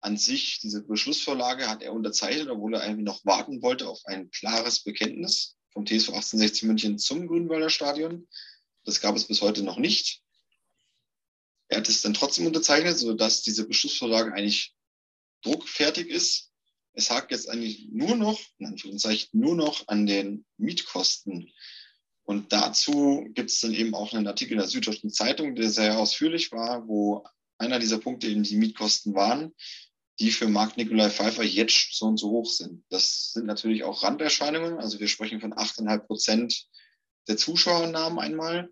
an 0.00 0.16
sich, 0.16 0.58
diese 0.60 0.82
Beschlussvorlage 0.82 1.68
hat 1.68 1.82
er 1.82 1.92
unterzeichnet, 1.92 2.48
obwohl 2.48 2.74
er 2.74 2.84
irgendwie 2.84 3.04
noch 3.04 3.24
warten 3.24 3.62
wollte 3.62 3.88
auf 3.88 4.04
ein 4.06 4.30
klares 4.30 4.82
Bekenntnis 4.82 5.56
vom 5.70 5.86
TSV 5.86 6.08
1860 6.08 6.64
München 6.64 6.98
zum 6.98 7.28
Grünwalder 7.28 7.70
Stadion. 7.70 8.28
Das 8.84 9.00
gab 9.00 9.14
es 9.14 9.26
bis 9.26 9.42
heute 9.42 9.62
noch 9.62 9.78
nicht. 9.78 10.21
Er 11.72 11.78
hat 11.78 11.88
es 11.88 12.02
dann 12.02 12.12
trotzdem 12.12 12.46
unterzeichnet, 12.46 12.98
sodass 12.98 13.40
diese 13.40 13.66
Beschlussvorlage 13.66 14.34
eigentlich 14.34 14.74
druckfertig 15.42 16.06
ist. 16.06 16.50
Es 16.92 17.10
hakt 17.10 17.30
jetzt 17.30 17.48
eigentlich 17.48 17.88
nur 17.90 18.14
noch, 18.14 18.38
in 18.58 18.66
Anführungszeichen, 18.66 19.40
nur 19.40 19.56
noch 19.56 19.88
an 19.88 20.04
den 20.04 20.44
Mietkosten. 20.58 21.50
Und 22.24 22.52
dazu 22.52 23.26
gibt 23.32 23.48
es 23.48 23.60
dann 23.60 23.72
eben 23.72 23.94
auch 23.94 24.12
einen 24.12 24.26
Artikel 24.26 24.52
in 24.52 24.58
der 24.58 24.68
Süddeutschen 24.68 25.08
Zeitung, 25.10 25.54
der 25.54 25.70
sehr 25.70 25.98
ausführlich 25.98 26.52
war, 26.52 26.86
wo 26.86 27.24
einer 27.56 27.78
dieser 27.78 27.98
Punkte 27.98 28.26
eben 28.26 28.42
die 28.42 28.56
Mietkosten 28.56 29.14
waren, 29.14 29.54
die 30.20 30.30
für 30.30 30.48
Marc 30.48 30.76
Nikolai 30.76 31.08
Pfeiffer 31.08 31.42
jetzt 31.42 31.96
so 31.96 32.04
und 32.04 32.18
so 32.18 32.28
hoch 32.28 32.50
sind. 32.50 32.84
Das 32.90 33.32
sind 33.32 33.46
natürlich 33.46 33.82
auch 33.84 34.02
Randerscheinungen. 34.02 34.76
Also 34.78 35.00
wir 35.00 35.08
sprechen 35.08 35.40
von 35.40 35.54
8,5 35.54 35.98
Prozent 36.00 36.66
der 37.28 37.38
Zuschauernamen 37.38 38.18
einmal. 38.18 38.68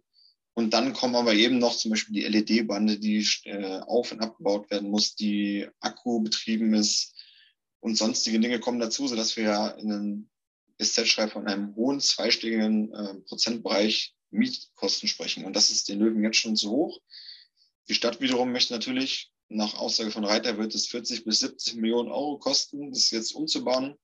Und 0.61 0.75
dann 0.75 0.93
kommen 0.93 1.17
aber 1.17 1.33
eben 1.33 1.57
noch 1.57 1.75
zum 1.75 1.91
Beispiel 1.91 2.21
die 2.21 2.29
LED-Bande, 2.29 2.99
die 2.99 3.27
äh, 3.45 3.79
auf- 3.79 4.13
und 4.13 4.21
abgebaut 4.21 4.71
werden 4.71 4.91
muss, 4.91 5.15
die 5.15 5.67
Akku 5.81 6.21
betrieben 6.21 6.75
ist 6.75 7.15
und 7.81 7.97
sonstige 7.97 8.39
Dinge 8.39 8.61
kommen 8.61 8.79
dazu, 8.79 9.09
sodass 9.09 9.39
wir 9.39 9.45
ja 9.45 9.69
in 9.69 9.91
einem 9.91 10.31
SZ-Schreib 10.79 11.33
von 11.33 11.47
einem 11.47 11.75
hohen 11.77 11.99
zweistelligen 11.99 12.93
äh, 12.93 13.15
Prozentbereich 13.27 14.15
Mietkosten 14.33 15.09
sprechen. 15.09 15.47
Und 15.47 15.57
das 15.57 15.71
ist 15.71 15.89
den 15.89 15.99
Löwen 15.99 16.23
jetzt 16.23 16.37
schon 16.37 16.57
zu 16.57 16.71
hoch. 16.71 17.01
Die 17.89 17.95
Stadt 17.95 18.21
wiederum 18.21 18.53
möchte 18.53 18.75
natürlich, 18.75 19.33
nach 19.49 19.73
Aussage 19.79 20.11
von 20.11 20.27
Reiter 20.27 20.59
wird 20.59 20.75
es 20.75 20.89
40 20.89 21.25
bis 21.25 21.41
70 21.41 21.77
Millionen 21.77 22.11
Euro 22.11 22.39
kosten, 22.39 22.93
das 22.93 23.11
jetzt 23.11 23.35
umzubauen. 23.35 23.97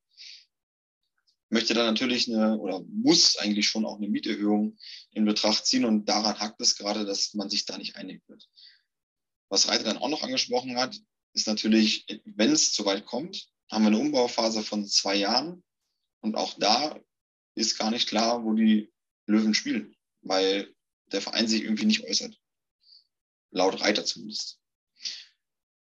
Möchte 1.48 1.74
dann 1.74 1.86
natürlich 1.86 2.28
eine 2.28 2.58
oder 2.58 2.80
muss 2.88 3.36
eigentlich 3.36 3.68
schon 3.68 3.86
auch 3.86 3.96
eine 3.96 4.08
Mieterhöhung 4.08 4.76
in 5.12 5.24
Betracht 5.24 5.64
ziehen 5.64 5.84
und 5.84 6.06
daran 6.06 6.38
hakt 6.38 6.60
es 6.60 6.76
gerade, 6.76 7.04
dass 7.04 7.34
man 7.34 7.48
sich 7.48 7.64
da 7.66 7.78
nicht 7.78 7.96
einig 7.96 8.22
wird. 8.26 8.48
Was 9.48 9.68
Reiter 9.68 9.84
dann 9.84 9.98
auch 9.98 10.08
noch 10.08 10.22
angesprochen 10.22 10.76
hat, 10.76 10.98
ist 11.34 11.46
natürlich, 11.46 12.04
wenn 12.24 12.50
es 12.50 12.72
zu 12.72 12.84
weit 12.84 13.06
kommt, 13.06 13.48
haben 13.70 13.84
wir 13.84 13.88
eine 13.88 13.98
Umbauphase 13.98 14.62
von 14.62 14.86
zwei 14.86 15.14
Jahren 15.16 15.62
und 16.20 16.36
auch 16.36 16.54
da 16.58 16.98
ist 17.54 17.78
gar 17.78 17.90
nicht 17.90 18.08
klar, 18.08 18.44
wo 18.44 18.54
die 18.54 18.92
Löwen 19.26 19.54
spielen, 19.54 19.94
weil 20.22 20.74
der 21.12 21.22
Verein 21.22 21.46
sich 21.46 21.62
irgendwie 21.62 21.86
nicht 21.86 22.04
äußert 22.04 22.36
laut 23.56 23.80
Reiter 23.80 24.04
zumindest. 24.04 24.60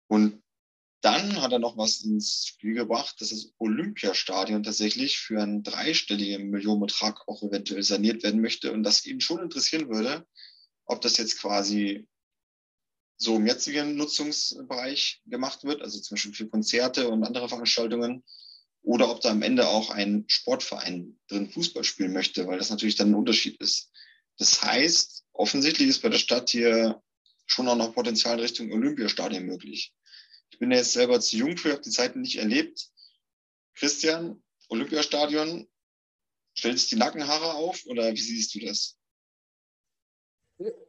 Und 0.09 0.41
dann 1.03 1.43
hat 1.43 1.53
er 1.53 1.59
noch 1.59 1.77
was 1.77 2.03
ins 2.03 2.47
Spiel 2.47 2.75
gebracht, 2.75 3.21
dass 3.21 3.31
das 3.31 3.53
Olympiastadion 3.59 4.62
tatsächlich 4.62 5.19
für 5.19 5.43
einen 5.43 5.62
dreistelligen 5.62 6.49
Millionenbetrag 6.51 7.29
auch 7.29 7.43
eventuell 7.43 7.83
saniert 7.83 8.23
werden 8.23 8.41
möchte 8.41 8.73
und 8.73 8.85
das 8.85 9.05
ihn 9.05 9.21
schon 9.21 9.41
interessieren 9.41 9.88
würde, 9.88 10.27
ob 10.87 11.01
das 11.01 11.17
jetzt 11.17 11.41
quasi 11.41 12.07
so 13.17 13.37
im 13.37 13.47
jetzigen 13.47 13.97
Nutzungsbereich 13.97 15.23
gemacht 15.27 15.65
wird, 15.65 15.83
also 15.83 16.01
zum 16.01 16.15
Beispiel 16.15 16.35
für 16.35 16.49
Konzerte 16.49 17.09
und 17.09 17.25
andere 17.25 17.49
Veranstaltungen, 17.49 18.25
oder 18.83 19.11
ob 19.11 19.21
da 19.21 19.31
am 19.31 19.43
Ende 19.43 19.69
auch 19.69 19.91
ein 19.91 20.25
Sportverein 20.27 21.19
drin 21.29 21.51
Fußball 21.51 21.85
spielen 21.85 22.12
möchte, 22.12 22.47
weil 22.47 22.59
das 22.59 22.71
natürlich 22.71 22.97
dann 22.97 23.11
ein 23.11 23.15
Unterschied 23.15 23.61
ist. 23.61 23.91
Das 24.38 24.62
heißt, 24.62 25.25
offensichtlich 25.33 25.88
ist 25.88 26.03
bei 26.03 26.09
der 26.09 26.19
Stadt 26.19 26.51
hier 26.51 27.01
schon 27.47 27.69
auch 27.69 27.77
noch 27.77 27.95
Potenzial 27.95 28.35
in 28.35 28.41
Richtung 28.41 28.73
Olympiastadion 28.73 29.45
möglich. 29.45 29.95
Ich 30.53 30.59
bin 30.59 30.71
ja 30.71 30.77
jetzt 30.77 30.93
selber 30.93 31.19
zu 31.19 31.37
jung 31.37 31.57
für, 31.57 31.73
habe 31.73 31.83
die 31.83 31.91
Zeiten 31.91 32.21
nicht 32.21 32.37
erlebt. 32.37 32.88
Christian, 33.75 34.43
Olympiastadion, 34.69 35.67
stellt 36.55 36.79
sich 36.79 36.91
die 36.91 36.97
Nackenhaare 36.97 37.55
auf 37.55 37.85
oder 37.87 38.12
wie 38.12 38.21
siehst 38.21 38.55
du 38.55 38.61
das? 38.61 38.99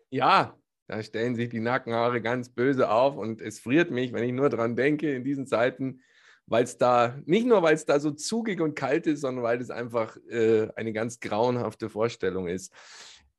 Ja, 0.09 0.59
da 0.87 1.01
stellen 1.01 1.35
sich 1.35 1.49
die 1.49 1.61
Nackenhaare 1.61 2.21
ganz 2.21 2.49
böse 2.49 2.89
auf 2.89 3.15
und 3.15 3.41
es 3.41 3.61
friert 3.61 3.89
mich, 3.89 4.11
wenn 4.11 4.25
ich 4.25 4.33
nur 4.33 4.49
daran 4.49 4.75
denke, 4.75 5.15
in 5.15 5.23
diesen 5.23 5.47
Zeiten, 5.47 6.01
weil 6.45 6.65
es 6.65 6.77
da, 6.77 7.17
nicht 7.25 7.47
nur 7.47 7.63
weil 7.63 7.73
es 7.73 7.85
da 7.85 8.01
so 8.01 8.11
zugig 8.11 8.59
und 8.59 8.75
kalt 8.75 9.07
ist, 9.07 9.21
sondern 9.21 9.45
weil 9.45 9.61
es 9.61 9.69
einfach 9.69 10.17
äh, 10.29 10.67
eine 10.75 10.91
ganz 10.91 11.21
grauenhafte 11.21 11.89
Vorstellung 11.89 12.47
ist. 12.47 12.73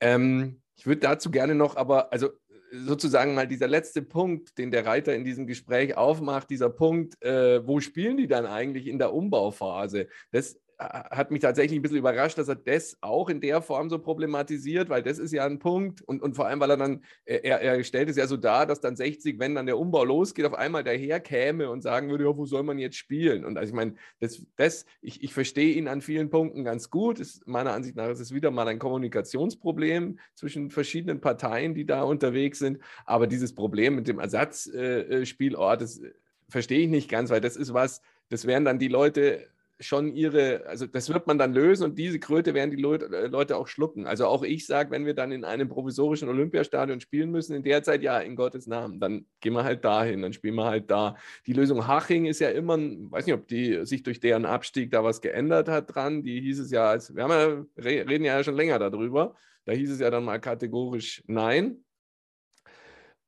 Ähm, 0.00 0.62
ich 0.74 0.86
würde 0.86 1.02
dazu 1.02 1.30
gerne 1.30 1.54
noch, 1.54 1.76
aber 1.76 2.12
also 2.12 2.30
sozusagen 2.86 3.34
mal 3.34 3.46
dieser 3.46 3.68
letzte 3.68 4.02
Punkt, 4.02 4.58
den 4.58 4.70
der 4.70 4.86
Reiter 4.86 5.14
in 5.14 5.24
diesem 5.24 5.46
Gespräch 5.46 5.96
aufmacht, 5.96 6.50
dieser 6.50 6.70
Punkt, 6.70 7.22
äh, 7.22 7.66
wo 7.66 7.80
spielen 7.80 8.16
die 8.16 8.26
dann 8.26 8.46
eigentlich 8.46 8.86
in 8.86 8.98
der 8.98 9.12
Umbauphase? 9.12 10.08
Das 10.32 10.58
hat 10.88 11.30
mich 11.30 11.40
tatsächlich 11.40 11.78
ein 11.78 11.82
bisschen 11.82 11.98
überrascht, 11.98 12.38
dass 12.38 12.48
er 12.48 12.56
das 12.56 12.96
auch 13.00 13.28
in 13.28 13.40
der 13.40 13.62
Form 13.62 13.90
so 13.90 13.98
problematisiert, 13.98 14.88
weil 14.88 15.02
das 15.02 15.18
ist 15.18 15.32
ja 15.32 15.44
ein 15.44 15.58
Punkt 15.58 16.02
und, 16.02 16.22
und 16.22 16.34
vor 16.36 16.46
allem, 16.46 16.60
weil 16.60 16.70
er 16.70 16.76
dann, 16.76 17.04
er, 17.24 17.60
er 17.60 17.84
stellt 17.84 18.08
es 18.08 18.16
ja 18.16 18.26
so 18.26 18.36
dar, 18.36 18.66
dass 18.66 18.80
dann 18.80 18.96
60, 18.96 19.38
wenn 19.38 19.54
dann 19.54 19.66
der 19.66 19.78
Umbau 19.78 20.04
losgeht, 20.04 20.44
auf 20.44 20.54
einmal 20.54 20.84
daher 20.84 21.20
käme 21.20 21.70
und 21.70 21.82
sagen 21.82 22.10
würde, 22.10 22.24
ja, 22.24 22.36
wo 22.36 22.46
soll 22.46 22.62
man 22.62 22.78
jetzt 22.78 22.96
spielen? 22.96 23.44
Und 23.44 23.56
also 23.56 23.70
ich 23.70 23.74
meine, 23.74 23.94
das, 24.20 24.44
das 24.56 24.86
ich, 25.00 25.22
ich 25.22 25.34
verstehe 25.34 25.74
ihn 25.74 25.88
an 25.88 26.00
vielen 26.00 26.30
Punkten 26.30 26.64
ganz 26.64 26.90
gut. 26.90 27.20
Ist, 27.20 27.46
meiner 27.46 27.72
Ansicht 27.72 27.96
nach 27.96 28.08
ist 28.08 28.20
es 28.20 28.34
wieder 28.34 28.50
mal 28.50 28.68
ein 28.68 28.78
Kommunikationsproblem 28.78 30.18
zwischen 30.34 30.70
verschiedenen 30.70 31.20
Parteien, 31.20 31.74
die 31.74 31.86
da 31.86 32.02
unterwegs 32.02 32.58
sind. 32.58 32.78
Aber 33.04 33.26
dieses 33.26 33.54
Problem 33.54 33.96
mit 33.96 34.08
dem 34.08 34.18
Ersatzspielort, 34.18 35.80
äh, 35.80 35.84
das 35.84 36.00
verstehe 36.48 36.80
ich 36.80 36.88
nicht 36.88 37.10
ganz, 37.10 37.30
weil 37.30 37.40
das 37.40 37.56
ist 37.56 37.74
was, 37.74 38.00
das 38.28 38.46
wären 38.46 38.64
dann 38.64 38.78
die 38.78 38.88
Leute 38.88 39.48
schon 39.86 40.14
ihre, 40.14 40.66
also 40.66 40.86
das 40.86 41.12
wird 41.12 41.26
man 41.26 41.38
dann 41.38 41.52
lösen 41.52 41.84
und 41.84 41.98
diese 41.98 42.18
Kröte 42.18 42.54
werden 42.54 42.70
die 42.70 42.82
äh, 42.82 43.26
Leute 43.26 43.56
auch 43.56 43.68
schlucken. 43.68 44.06
Also 44.06 44.26
auch 44.26 44.42
ich 44.42 44.66
sage, 44.66 44.90
wenn 44.90 45.06
wir 45.06 45.14
dann 45.14 45.32
in 45.32 45.44
einem 45.44 45.68
provisorischen 45.68 46.28
Olympiastadion 46.28 47.00
spielen 47.00 47.30
müssen, 47.30 47.54
in 47.54 47.62
der 47.62 47.82
Zeit, 47.82 48.02
ja, 48.02 48.18
in 48.18 48.36
Gottes 48.36 48.66
Namen, 48.66 49.00
dann 49.00 49.26
gehen 49.40 49.52
wir 49.52 49.64
halt 49.64 49.84
dahin, 49.84 50.22
dann 50.22 50.32
spielen 50.32 50.54
wir 50.54 50.64
halt 50.64 50.90
da. 50.90 51.16
Die 51.46 51.52
Lösung 51.52 51.86
Haching 51.86 52.26
ist 52.26 52.40
ja 52.40 52.50
immer, 52.50 52.76
weiß 52.76 53.26
nicht, 53.26 53.34
ob 53.34 53.46
die 53.48 53.84
sich 53.84 54.02
durch 54.02 54.20
deren 54.20 54.46
Abstieg 54.46 54.90
da 54.90 55.04
was 55.04 55.20
geändert 55.20 55.68
hat 55.68 55.94
dran. 55.94 56.22
Die 56.22 56.40
hieß 56.40 56.60
es 56.60 56.70
ja, 56.70 56.96
wir 57.14 57.22
haben 57.22 57.66
ja, 57.76 57.82
reden 57.82 58.24
ja 58.24 58.42
schon 58.42 58.56
länger 58.56 58.78
darüber. 58.78 59.34
Da 59.64 59.72
hieß 59.72 59.90
es 59.90 60.00
ja 60.00 60.10
dann 60.10 60.24
mal 60.24 60.40
kategorisch 60.40 61.22
nein. 61.26 61.84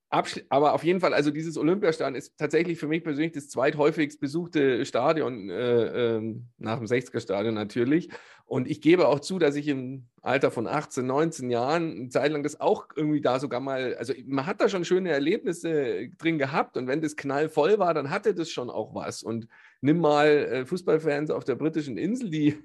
Aber 0.09 0.75
auf 0.75 0.85
jeden 0.85 1.01
Fall, 1.01 1.13
also 1.13 1.33
dieses 1.33 1.59
Olympiastadion 1.59 2.15
ist 2.15 2.39
tatsächlich 2.39 2.79
für 2.79 2.87
mich 2.87 3.03
persönlich 3.03 3.33
das 3.33 3.49
zweithäufigst 3.49 4.21
besuchte 4.21 4.87
Stadion 4.87 5.51
äh, 5.51 6.17
äh, 6.17 6.35
nach 6.59 6.79
dem 6.79 6.87
60er-Stadion 6.87 7.55
natürlich. 7.55 8.11
Und 8.45 8.69
ich 8.71 8.81
gebe 8.81 9.09
auch 9.09 9.19
zu, 9.19 9.41
dass 9.41 9.57
ich 9.57 9.67
im 9.67 10.07
Alter 10.23 10.53
von 10.53 10.69
18, 10.69 11.05
19 11.05 11.51
Jahren 11.51 11.91
eine 11.91 12.09
Zeit 12.09 12.31
lang 12.31 12.45
das 12.45 12.61
auch 12.61 12.87
irgendwie 12.95 13.21
da 13.21 13.41
sogar 13.41 13.59
mal, 13.59 13.97
also 13.97 14.15
man 14.27 14.47
hat 14.47 14.61
da 14.61 14.69
schon 14.69 14.85
schöne 14.85 15.11
Erlebnisse 15.11 16.09
drin 16.19 16.39
gehabt 16.39 16.77
und 16.77 16.87
wenn 16.87 17.01
das 17.01 17.17
knallvoll 17.17 17.81
war, 17.81 17.93
dann 17.93 18.11
hatte 18.11 18.33
das 18.33 18.51
schon 18.51 18.71
auch 18.71 18.95
was. 18.95 19.25
Und 19.25 19.49
nimm 19.81 19.99
mal 19.99 20.29
äh, 20.29 20.65
Fußballfans 20.67 21.31
auf 21.33 21.43
der 21.43 21.57
britischen 21.57 21.99
Insel, 21.99 22.31
die 22.31 22.57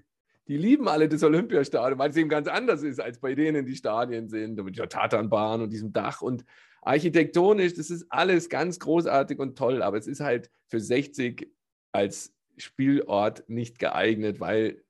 die 0.48 0.58
lieben 0.58 0.90
alle 0.90 1.08
das 1.08 1.24
Olympiastadion, 1.24 1.98
weil 1.98 2.10
es 2.10 2.18
eben 2.18 2.28
ganz 2.28 2.48
anders 2.48 2.84
ist, 2.84 3.00
als 3.00 3.20
bei 3.20 3.36
denen 3.36 3.66
die 3.66 3.76
Stadien 3.76 4.28
sind, 4.28 4.62
mit 4.62 4.78
der 4.78 4.90
Tatanbahn 4.90 5.62
und 5.62 5.72
diesem 5.72 5.94
Dach. 5.94 6.22
Und 6.22 6.44
architektonisch, 6.82 7.74
das 7.74 7.90
ist 7.90 8.06
alles 8.10 8.50
ganz 8.50 8.80
großartig 8.80 9.40
und 9.40 9.58
toll, 9.58 9.82
aber 9.82 9.98
es 9.98 10.08
ist 10.08 10.20
halt 10.20 10.50
für 10.68 10.80
60 10.80 11.48
als 11.92 12.34
Spielort 12.58 13.48
nicht 13.48 13.80
geeignet, 13.80 14.40
weil 14.40 14.84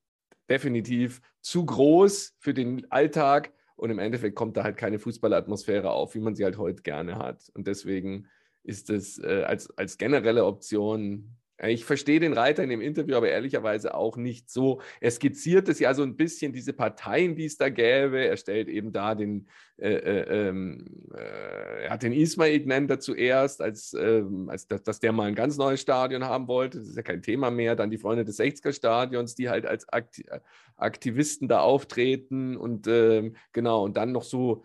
definitiv 0.50 1.22
zu 1.42 1.66
groß 1.66 2.36
für 2.40 2.54
den 2.54 2.90
Alltag 2.92 3.54
und 3.76 3.90
im 3.90 4.00
Endeffekt 4.00 4.36
kommt 4.36 4.58
da 4.58 4.64
halt 4.64 4.78
keine 4.78 5.00
Fußballatmosphäre 5.00 5.90
auf, 5.90 6.14
wie 6.16 6.20
man 6.20 6.36
sie 6.36 6.44
halt 6.44 6.58
heute 6.58 6.84
gerne 6.84 7.18
hat. 7.18 7.50
Und 7.56 7.68
deswegen 7.68 8.28
ist 8.64 8.90
es 8.90 9.18
äh, 9.20 9.44
als, 9.44 9.76
als 9.78 9.98
generelle 9.98 10.46
Option 10.46 11.36
ich 11.69 11.86
verstehe 11.86 12.19
den 12.19 12.34
Reiter 12.34 12.63
in 12.63 12.69
dem 12.69 12.82
Interview 12.82 13.15
aber 13.15 13.30
ehrlicherweise 13.30 13.93
auch 13.93 14.17
nicht 14.17 14.50
so. 14.50 14.82
Er 15.00 15.12
skizziert 15.12 15.69
es 15.69 15.80
ja 15.80 15.93
so 15.93 16.04
ein 16.04 16.15
bisschen, 16.15 16.54
diese 16.54 16.74
Parteien, 16.74 17.36
die 17.36 17.45
es 17.45 17.58
da 17.58 17.69
gäbe. 17.69 18.26
Er 18.26 18.38
stellt 18.38 18.67
eben 18.67 18.91
da 18.91 19.13
den, 19.15 19.47
äh, 19.78 19.93
äh, 19.93 20.47
ähm, 20.50 20.86
äh, 21.13 21.84
er 21.84 21.89
hat 21.91 22.04
den 22.04 22.13
Ismail 22.13 22.60
genannt 22.60 22.89
er 22.89 23.00
zuerst, 23.00 23.62
als, 23.62 23.93
ähm, 23.93 24.50
als 24.50 24.67
dass, 24.67 24.84
dass, 24.84 25.00
der 25.00 25.12
mal 25.12 25.28
ein 25.28 25.36
ganz 25.36 25.58
neues 25.58 25.82
Stadion 25.82 26.24
haben 26.24 26.47
wollte. 26.47 26.80
Das 26.80 26.88
ist 26.88 26.97
ja 26.97 27.04
kein 27.04 27.21
Thema 27.21 27.52
mehr. 27.52 27.76
Dann 27.76 27.91
die 27.91 27.97
Freunde 27.97 28.26
des 28.26 28.39
60er-Stadions, 28.39 29.36
die 29.36 29.50
halt 29.50 29.65
als 29.65 29.88
Aktivisten 30.78 31.47
da 31.47 31.60
auftreten 31.60 32.58
und 32.58 32.88
ähm, 32.88 33.36
genau, 33.54 33.84
und 33.84 33.97
dann 33.97 34.12
noch 34.12 34.24
so 34.24 34.63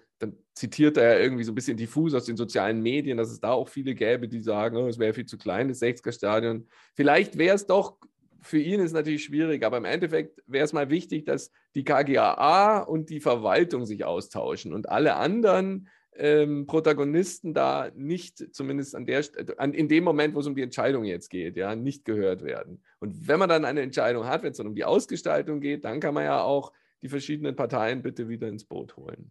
zitiert 0.57 0.97
er 0.97 1.21
irgendwie 1.21 1.45
so 1.45 1.53
ein 1.53 1.55
bisschen 1.55 1.77
diffus 1.77 2.15
aus 2.15 2.25
den 2.25 2.37
sozialen 2.37 2.83
Medien, 2.83 3.19
dass 3.19 3.31
es 3.31 3.41
da 3.41 3.53
auch 3.53 3.69
viele 3.69 3.95
gäbe, 3.95 4.27
die 4.27 4.41
sagen, 4.41 4.77
oh, 4.79 4.89
es 4.89 4.99
wäre 4.99 5.13
viel 5.13 5.27
zu 5.27 5.37
klein, 5.37 5.69
das 5.69 5.83
60er-Stadion. 5.83 6.67
Vielleicht 6.95 7.37
wäre 7.37 7.55
es 7.55 7.67
doch, 7.67 7.99
für 8.41 8.59
ihn 8.59 8.81
ist 8.81 8.87
es 8.87 8.93
natürlich 8.93 9.25
schwierig, 9.25 9.63
aber 9.65 9.77
im 9.77 9.85
Endeffekt 9.85 10.43
wäre 10.47 10.65
es 10.65 10.73
mal 10.73 10.89
wichtig, 10.89 11.27
dass 11.27 11.53
die 11.75 11.85
KGAA 11.85 12.79
und 12.81 13.11
die 13.11 13.21
Verwaltung 13.21 13.85
sich 13.85 14.07
austauschen 14.07 14.73
und 14.73 14.89
alle 14.89 15.17
anderen 15.17 15.89
ähm, 16.15 16.67
Protagonisten 16.67 17.53
da 17.53 17.91
nicht, 17.95 18.55
zumindest 18.55 18.95
an 18.95 19.05
der, 19.05 19.25
an, 19.59 19.75
in 19.75 19.89
dem 19.89 20.05
Moment, 20.05 20.35
wo 20.35 20.41
es 20.41 20.47
um 20.47 20.55
die 20.55 20.63
Entscheidung 20.63 21.05
jetzt 21.05 21.29
geht, 21.29 21.59
ja, 21.59 21.77
nicht 21.77 22.07
gehört 22.07 22.43
werden. 22.43 22.83
Und 22.99 23.29
wenn 23.29 23.39
man 23.39 23.51
dann 23.51 23.67
eine 23.67 23.83
Entscheidung 23.83 24.25
hat, 24.25 24.43
wenn 24.43 24.53
es 24.53 24.57
dann 24.57 24.69
um 24.69 24.75
die 24.75 24.87
Ausgestaltung 24.87 25.61
geht, 25.61 25.85
dann 25.85 26.01
kann 26.01 26.15
man 26.15 26.25
ja 26.25 26.41
auch 26.41 26.73
die 27.03 27.11
verschiedenen 27.11 27.57
Parteien 27.57 28.01
bitte 28.01 28.31
wieder 28.31 28.49
ins 28.49 28.65
Boot 28.65 28.97
holen. 28.97 29.31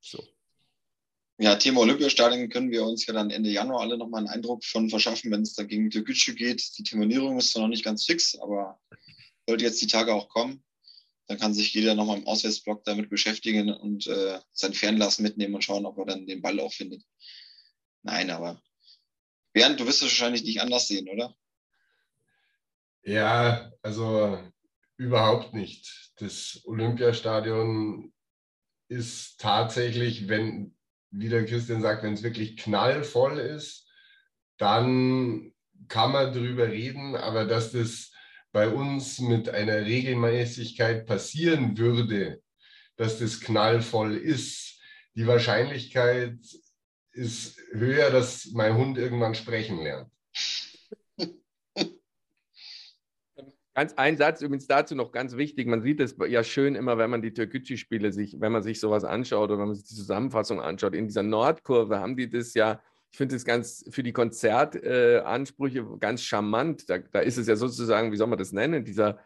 So. 0.00 0.22
Ja, 1.40 1.54
Thema 1.54 1.80
Olympiastadion 1.82 2.48
können 2.48 2.70
wir 2.70 2.84
uns 2.84 3.06
ja 3.06 3.14
dann 3.14 3.30
Ende 3.30 3.50
Januar 3.50 3.82
alle 3.82 3.96
nochmal 3.96 4.20
einen 4.20 4.28
Eindruck 4.28 4.64
von 4.64 4.90
verschaffen, 4.90 5.30
wenn 5.30 5.42
es 5.42 5.54
dann 5.54 5.68
gegen 5.68 5.88
Türkgücü 5.88 6.34
geht. 6.34 6.76
Die 6.78 6.82
Terminierung 6.82 7.38
ist 7.38 7.52
zwar 7.52 7.62
noch 7.62 7.68
nicht 7.68 7.84
ganz 7.84 8.04
fix, 8.04 8.36
aber 8.36 8.80
sollte 9.46 9.64
jetzt 9.64 9.80
die 9.80 9.86
Tage 9.86 10.12
auch 10.12 10.28
kommen, 10.28 10.64
dann 11.28 11.38
kann 11.38 11.54
sich 11.54 11.72
jeder 11.72 11.94
nochmal 11.94 12.18
im 12.18 12.26
Auswärtsblock 12.26 12.82
damit 12.84 13.08
beschäftigen 13.08 13.72
und 13.72 14.06
äh, 14.08 14.40
sein 14.52 14.74
Fernlass 14.74 15.20
mitnehmen 15.20 15.54
und 15.54 15.62
schauen, 15.62 15.86
ob 15.86 15.98
er 15.98 16.06
dann 16.06 16.26
den 16.26 16.42
Ball 16.42 16.58
auch 16.58 16.72
findet. 16.72 17.04
Nein, 18.02 18.30
aber 18.30 18.60
Bernd, 19.52 19.78
du 19.78 19.86
wirst 19.86 20.02
es 20.02 20.08
wahrscheinlich 20.08 20.42
nicht 20.42 20.60
anders 20.60 20.88
sehen, 20.88 21.08
oder? 21.08 21.36
Ja, 23.02 23.72
also 23.82 24.38
überhaupt 24.96 25.54
nicht. 25.54 26.12
Das 26.16 26.60
Olympiastadion 26.64 28.12
ist 28.88 29.40
tatsächlich, 29.40 30.28
wenn, 30.28 30.74
wie 31.10 31.28
der 31.28 31.44
Christian 31.44 31.82
sagt, 31.82 32.02
wenn 32.02 32.14
es 32.14 32.22
wirklich 32.22 32.56
knallvoll 32.56 33.38
ist, 33.38 33.86
dann 34.56 35.52
kann 35.88 36.12
man 36.12 36.32
darüber 36.32 36.68
reden, 36.68 37.14
aber 37.14 37.44
dass 37.44 37.72
das 37.72 38.12
bei 38.52 38.68
uns 38.68 39.20
mit 39.20 39.48
einer 39.48 39.84
Regelmäßigkeit 39.84 41.06
passieren 41.06 41.76
würde, 41.78 42.42
dass 42.96 43.18
das 43.18 43.40
knallvoll 43.40 44.16
ist, 44.16 44.80
die 45.14 45.26
Wahrscheinlichkeit 45.26 46.38
ist 47.12 47.58
höher, 47.72 48.10
dass 48.10 48.46
mein 48.52 48.76
Hund 48.76 48.98
irgendwann 48.98 49.34
sprechen 49.34 49.82
lernt. 49.82 50.10
Ganz 53.78 53.94
ein 53.94 54.16
Satz 54.16 54.42
übrigens 54.42 54.66
dazu 54.66 54.96
noch 54.96 55.12
ganz 55.12 55.36
wichtig. 55.36 55.68
Man 55.68 55.82
sieht 55.82 56.00
es 56.00 56.16
ja 56.26 56.42
schön 56.42 56.74
immer, 56.74 56.98
wenn 56.98 57.10
man 57.10 57.22
die 57.22 57.32
Türkgücü-Spiele 57.32 58.10
sich, 58.10 58.40
wenn 58.40 58.50
man 58.50 58.64
sich 58.64 58.80
sowas 58.80 59.04
anschaut 59.04 59.50
oder 59.50 59.60
wenn 59.60 59.68
man 59.68 59.76
sich 59.76 59.86
die 59.86 59.94
Zusammenfassung 59.94 60.60
anschaut. 60.60 60.96
In 60.96 61.06
dieser 61.06 61.22
Nordkurve 61.22 62.00
haben 62.00 62.16
die 62.16 62.28
das 62.28 62.54
ja, 62.54 62.82
ich 63.12 63.16
finde 63.16 63.36
das 63.36 63.44
ganz 63.44 63.84
für 63.88 64.02
die 64.02 64.12
Konzertansprüche 64.12 65.78
äh, 65.78 65.98
ganz 66.00 66.22
charmant. 66.22 66.90
Da, 66.90 66.98
da 66.98 67.20
ist 67.20 67.36
es 67.36 67.46
ja 67.46 67.54
sozusagen, 67.54 68.10
wie 68.10 68.16
soll 68.16 68.26
man 68.26 68.40
das 68.40 68.50
nennen, 68.50 68.84
dieser 68.84 69.20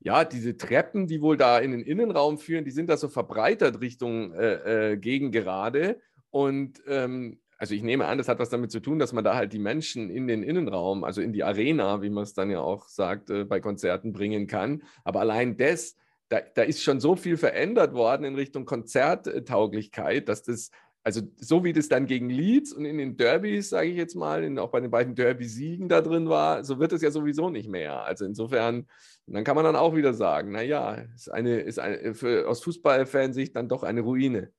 ja, 0.00 0.24
diese 0.24 0.56
Treppen, 0.56 1.06
die 1.06 1.22
wohl 1.22 1.36
da 1.36 1.60
in 1.60 1.70
den 1.70 1.82
Innenraum 1.82 2.38
führen, 2.38 2.64
die 2.64 2.72
sind 2.72 2.90
da 2.90 2.96
so 2.96 3.08
verbreitert 3.08 3.80
Richtung 3.80 4.34
äh, 4.34 4.94
äh, 4.94 4.96
Gegengerade. 4.96 6.00
Und 6.30 6.82
ähm, 6.88 7.38
also 7.62 7.76
ich 7.76 7.84
nehme 7.84 8.06
an, 8.06 8.18
das 8.18 8.26
hat 8.26 8.40
was 8.40 8.50
damit 8.50 8.72
zu 8.72 8.80
tun, 8.80 8.98
dass 8.98 9.12
man 9.12 9.22
da 9.22 9.36
halt 9.36 9.52
die 9.52 9.60
Menschen 9.60 10.10
in 10.10 10.26
den 10.26 10.42
Innenraum, 10.42 11.04
also 11.04 11.20
in 11.20 11.32
die 11.32 11.44
Arena, 11.44 12.02
wie 12.02 12.10
man 12.10 12.24
es 12.24 12.34
dann 12.34 12.50
ja 12.50 12.58
auch 12.58 12.88
sagt, 12.88 13.30
äh, 13.30 13.44
bei 13.44 13.60
Konzerten 13.60 14.12
bringen 14.12 14.48
kann. 14.48 14.82
Aber 15.04 15.20
allein 15.20 15.56
das, 15.56 15.94
da, 16.28 16.40
da 16.40 16.62
ist 16.62 16.82
schon 16.82 16.98
so 16.98 17.14
viel 17.14 17.36
verändert 17.36 17.94
worden 17.94 18.24
in 18.24 18.34
Richtung 18.34 18.64
Konzerttauglichkeit, 18.64 20.28
dass 20.28 20.42
das, 20.42 20.72
also 21.04 21.20
so 21.36 21.62
wie 21.62 21.72
das 21.72 21.86
dann 21.86 22.06
gegen 22.06 22.30
Leeds 22.30 22.72
und 22.72 22.84
in 22.84 22.98
den 22.98 23.16
Derbys, 23.16 23.68
sage 23.68 23.90
ich 23.90 23.96
jetzt 23.96 24.16
mal, 24.16 24.42
in, 24.42 24.58
auch 24.58 24.72
bei 24.72 24.80
den 24.80 24.90
beiden 24.90 25.14
Derby-Siegen 25.14 25.88
da 25.88 26.00
drin 26.00 26.28
war, 26.28 26.64
so 26.64 26.80
wird 26.80 26.92
es 26.92 27.00
ja 27.00 27.12
sowieso 27.12 27.48
nicht 27.48 27.68
mehr. 27.68 28.02
Also 28.02 28.24
insofern, 28.24 28.88
dann 29.28 29.44
kann 29.44 29.54
man 29.54 29.64
dann 29.64 29.76
auch 29.76 29.94
wieder 29.94 30.14
sagen, 30.14 30.50
naja, 30.50 30.94
ist 31.14 31.30
eine, 31.30 31.60
ist 31.60 31.78
eine, 31.78 32.16
für, 32.16 32.48
aus 32.48 32.64
Fußballfansicht 32.64 33.54
dann 33.54 33.68
doch 33.68 33.84
eine 33.84 34.00
Ruine. 34.00 34.50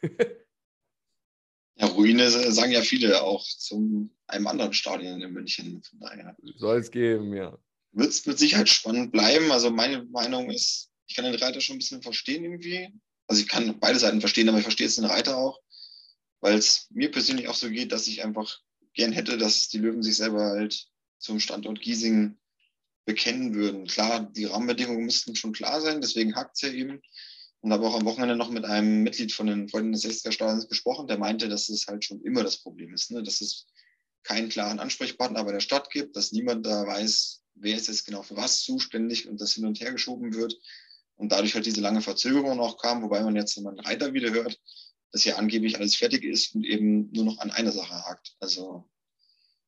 Ja, 1.76 1.86
Ruine 1.86 2.30
sagen 2.30 2.72
ja 2.72 2.82
viele 2.82 3.22
auch 3.22 3.42
zu 3.44 4.10
einem 4.26 4.46
anderen 4.46 4.72
Stadion 4.72 5.20
in 5.20 5.32
München. 5.32 5.82
Von 5.82 6.00
daher. 6.00 6.36
Soll 6.56 6.78
es 6.78 6.90
geben, 6.90 7.34
ja. 7.34 7.58
Wird 7.92 8.10
es 8.10 8.26
mit 8.26 8.38
Sicherheit 8.38 8.68
spannend 8.68 9.12
bleiben. 9.12 9.50
Also 9.50 9.70
meine 9.70 10.04
Meinung 10.04 10.50
ist, 10.50 10.90
ich 11.06 11.16
kann 11.16 11.24
den 11.24 11.34
Reiter 11.34 11.60
schon 11.60 11.76
ein 11.76 11.78
bisschen 11.78 12.02
verstehen 12.02 12.44
irgendwie. 12.44 12.92
Also 13.26 13.42
ich 13.42 13.48
kann 13.48 13.78
beide 13.78 13.98
Seiten 13.98 14.20
verstehen, 14.20 14.48
aber 14.48 14.58
ich 14.58 14.64
verstehe 14.64 14.86
jetzt 14.86 14.98
den 14.98 15.04
Reiter 15.04 15.36
auch, 15.36 15.60
weil 16.40 16.58
es 16.58 16.88
mir 16.90 17.10
persönlich 17.10 17.48
auch 17.48 17.54
so 17.54 17.70
geht, 17.70 17.92
dass 17.92 18.08
ich 18.08 18.24
einfach 18.24 18.60
gern 18.92 19.12
hätte, 19.12 19.38
dass 19.38 19.68
die 19.68 19.78
Löwen 19.78 20.02
sich 20.02 20.16
selber 20.16 20.46
halt 20.46 20.88
zum 21.18 21.38
Standort 21.38 21.80
Giesing 21.80 22.36
bekennen 23.04 23.54
würden. 23.54 23.86
Klar, 23.86 24.30
die 24.32 24.46
Rahmenbedingungen 24.46 25.04
müssten 25.04 25.36
schon 25.36 25.52
klar 25.52 25.80
sein, 25.80 26.00
deswegen 26.00 26.34
hakt 26.34 26.56
es 26.56 26.62
ja 26.62 26.70
eben. 26.70 27.00
Und 27.62 27.72
habe 27.72 27.86
auch 27.86 27.94
am 27.94 28.06
Wochenende 28.06 28.36
noch 28.36 28.50
mit 28.50 28.64
einem 28.64 29.02
Mitglied 29.02 29.32
von 29.32 29.46
den 29.46 29.68
Freunden 29.68 29.92
des 29.92 30.04
60er 30.04 30.32
Stadions 30.32 30.68
gesprochen, 30.68 31.06
der 31.06 31.18
meinte, 31.18 31.48
dass 31.48 31.68
es 31.68 31.86
halt 31.86 32.04
schon 32.04 32.22
immer 32.22 32.42
das 32.42 32.62
Problem 32.62 32.94
ist, 32.94 33.10
ne? 33.10 33.22
dass 33.22 33.40
es 33.40 33.66
keinen 34.22 34.48
klaren 34.48 34.80
Ansprechpartner 34.80 35.44
bei 35.44 35.52
der 35.52 35.60
Stadt 35.60 35.90
gibt, 35.90 36.16
dass 36.16 36.32
niemand 36.32 36.64
da 36.64 36.86
weiß, 36.86 37.42
wer 37.54 37.76
ist 37.76 37.88
jetzt 37.88 38.06
genau 38.06 38.22
für 38.22 38.36
was 38.36 38.62
zuständig 38.62 39.28
und 39.28 39.40
das 39.40 39.54
hin 39.54 39.66
und 39.66 39.80
her 39.80 39.92
geschoben 39.92 40.34
wird. 40.34 40.56
Und 41.16 41.32
dadurch 41.32 41.54
halt 41.54 41.66
diese 41.66 41.82
lange 41.82 42.00
Verzögerung 42.00 42.60
auch 42.60 42.78
kam, 42.78 43.02
wobei 43.02 43.22
man 43.22 43.36
jetzt, 43.36 43.56
wenn 43.56 43.64
man 43.64 43.78
Reiter 43.78 44.14
wieder 44.14 44.30
hört, 44.30 44.58
dass 45.12 45.22
hier 45.22 45.38
angeblich 45.38 45.76
alles 45.76 45.96
fertig 45.96 46.24
ist 46.24 46.54
und 46.54 46.64
eben 46.64 47.10
nur 47.12 47.24
noch 47.24 47.38
an 47.38 47.50
einer 47.50 47.72
Sache 47.72 47.94
hakt. 48.06 48.36
Also. 48.40 48.88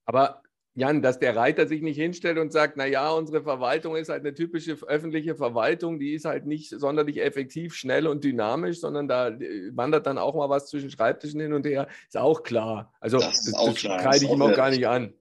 Aber 0.06 0.42
Jan, 0.74 1.02
dass 1.02 1.18
der 1.18 1.36
Reiter 1.36 1.68
sich 1.68 1.82
nicht 1.82 1.96
hinstellt 1.96 2.38
und 2.38 2.50
sagt, 2.50 2.78
na 2.78 2.86
ja, 2.86 3.10
unsere 3.10 3.42
Verwaltung 3.42 3.94
ist 3.94 4.08
halt 4.08 4.20
eine 4.20 4.34
typische 4.34 4.72
öffentliche 4.86 5.36
Verwaltung, 5.36 5.98
die 5.98 6.14
ist 6.14 6.24
halt 6.24 6.46
nicht 6.46 6.70
sonderlich 6.70 7.20
effektiv, 7.20 7.74
schnell 7.74 8.06
und 8.06 8.24
dynamisch, 8.24 8.80
sondern 8.80 9.06
da 9.06 9.28
äh, 9.28 9.76
wandert 9.76 10.06
dann 10.06 10.16
auch 10.16 10.34
mal 10.34 10.48
was 10.48 10.70
zwischen 10.70 10.90
Schreibtischen 10.90 11.40
hin 11.40 11.52
und 11.52 11.66
her, 11.66 11.88
ist 12.06 12.16
auch 12.16 12.42
klar. 12.42 12.94
Also 13.00 13.18
das, 13.18 13.44
das, 13.44 13.52
das 13.52 13.74
kreide 13.82 14.24
ich 14.24 14.30
ihm 14.30 14.40
auch 14.40 14.54
gar 14.54 14.70
nicht 14.70 14.86
an. 14.86 15.12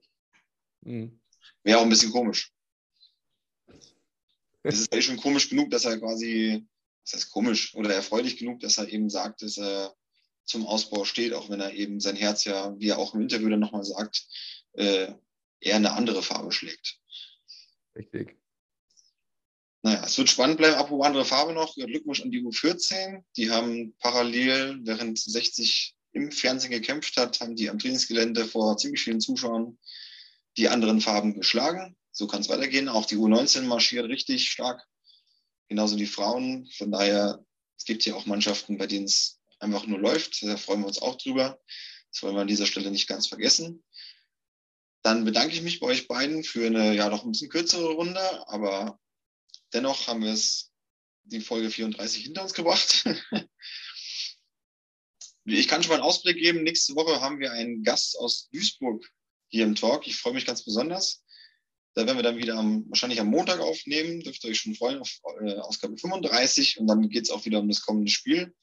Hm. 0.84 1.20
Wäre 1.62 1.78
auch 1.78 1.82
ein 1.82 1.90
bisschen 1.90 2.12
komisch. 2.12 2.50
Es 4.62 4.78
ist 4.78 4.92
eigentlich 4.92 5.06
schon 5.06 5.18
komisch 5.18 5.50
genug, 5.50 5.70
dass 5.70 5.84
er 5.84 5.98
quasi, 5.98 6.66
das 7.04 7.14
heißt 7.14 7.32
komisch, 7.32 7.74
oder 7.74 7.92
erfreulich 7.92 8.38
genug, 8.38 8.60
dass 8.60 8.78
er 8.78 8.88
eben 8.88 9.10
sagt, 9.10 9.42
dass 9.42 9.58
er 9.58 9.94
zum 10.44 10.66
Ausbau 10.66 11.04
steht, 11.04 11.34
auch 11.34 11.50
wenn 11.50 11.60
er 11.60 11.72
eben 11.74 12.00
sein 12.00 12.16
Herz 12.16 12.44
ja, 12.44 12.74
wie 12.78 12.88
er 12.88 12.98
auch 12.98 13.14
im 13.14 13.20
Interview 13.20 13.50
dann 13.50 13.60
nochmal 13.60 13.84
sagt, 13.84 14.24
äh, 14.74 15.12
eher 15.62 15.76
eine 15.76 15.92
andere 15.92 16.22
Farbe 16.22 16.52
schlägt. 16.52 16.98
Richtig. 17.96 18.36
Naja, 19.82 20.04
es 20.04 20.16
wird 20.16 20.28
spannend 20.28 20.58
bleiben. 20.58 20.76
Apropos 20.76 21.06
andere 21.06 21.24
Farbe 21.24 21.52
noch, 21.52 21.74
Glückwunsch 21.74 22.22
an 22.22 22.30
die 22.30 22.42
U14. 22.42 23.24
Die 23.36 23.50
haben 23.50 23.96
parallel, 23.98 24.78
während 24.84 25.18
60 25.18 25.94
im 26.12 26.30
Fernsehen 26.30 26.70
gekämpft 26.70 27.16
hat, 27.16 27.40
haben 27.40 27.56
die 27.56 27.68
am 27.68 27.78
Trainingsgelände 27.78 28.44
vor 28.44 28.76
ziemlich 28.76 29.02
vielen 29.02 29.20
Zuschauern 29.20 29.78
die 30.56 30.68
anderen 30.68 31.00
Farben 31.00 31.34
geschlagen. 31.34 31.96
So 32.12 32.26
kann 32.26 32.42
es 32.42 32.48
weitergehen. 32.48 32.88
Auch 32.88 33.06
die 33.06 33.16
U19 33.16 33.62
marschiert 33.62 34.08
richtig 34.08 34.50
stark. 34.50 34.86
Genauso 35.68 35.96
die 35.96 36.06
Frauen. 36.06 36.66
Von 36.76 36.92
daher, 36.92 37.44
es 37.76 37.84
gibt 37.84 38.04
ja 38.04 38.14
auch 38.14 38.26
Mannschaften, 38.26 38.78
bei 38.78 38.86
denen 38.86 39.06
es 39.06 39.40
einfach 39.58 39.86
nur 39.86 39.98
läuft. 39.98 40.42
Da 40.42 40.56
freuen 40.56 40.80
wir 40.80 40.88
uns 40.88 41.00
auch 41.00 41.16
drüber. 41.16 41.58
Das 42.12 42.22
wollen 42.22 42.36
wir 42.36 42.42
an 42.42 42.46
dieser 42.46 42.66
Stelle 42.66 42.90
nicht 42.90 43.08
ganz 43.08 43.26
vergessen. 43.26 43.82
Dann 45.02 45.24
bedanke 45.24 45.54
ich 45.54 45.62
mich 45.62 45.80
bei 45.80 45.88
euch 45.88 46.06
beiden 46.06 46.44
für 46.44 46.66
eine 46.66 46.94
ja 46.94 47.08
noch 47.08 47.24
ein 47.24 47.32
bisschen 47.32 47.50
kürzere 47.50 47.92
Runde, 47.92 48.20
aber 48.48 49.00
dennoch 49.72 50.06
haben 50.06 50.22
wir 50.22 50.32
es 50.32 50.70
die 51.24 51.40
Folge 51.40 51.70
34 51.70 52.22
hinter 52.22 52.42
uns 52.42 52.54
gebracht. 52.54 53.04
ich 55.44 55.68
kann 55.68 55.82
schon 55.82 55.90
mal 55.90 55.96
einen 55.96 56.04
Ausblick 56.04 56.38
geben. 56.38 56.62
Nächste 56.62 56.94
Woche 56.94 57.20
haben 57.20 57.40
wir 57.40 57.52
einen 57.52 57.82
Gast 57.82 58.18
aus 58.18 58.48
Duisburg 58.50 59.08
hier 59.48 59.64
im 59.64 59.74
Talk. 59.74 60.06
Ich 60.06 60.16
freue 60.16 60.34
mich 60.34 60.46
ganz 60.46 60.64
besonders. 60.64 61.22
Da 61.94 62.06
werden 62.06 62.16
wir 62.16 62.22
dann 62.22 62.38
wieder 62.38 62.56
am, 62.56 62.88
wahrscheinlich 62.88 63.20
am 63.20 63.28
Montag 63.28 63.60
aufnehmen. 63.60 64.20
Dürft 64.20 64.44
ihr 64.44 64.50
euch 64.50 64.60
schon 64.60 64.74
freuen 64.74 65.00
auf 65.00 65.10
äh, 65.44 65.54
Ausgabe 65.56 65.96
35. 65.98 66.78
Und 66.78 66.86
dann 66.86 67.08
geht 67.08 67.24
es 67.24 67.30
auch 67.30 67.44
wieder 67.44 67.58
um 67.60 67.68
das 67.68 67.82
kommende 67.82 68.10
Spiel. 68.10 68.54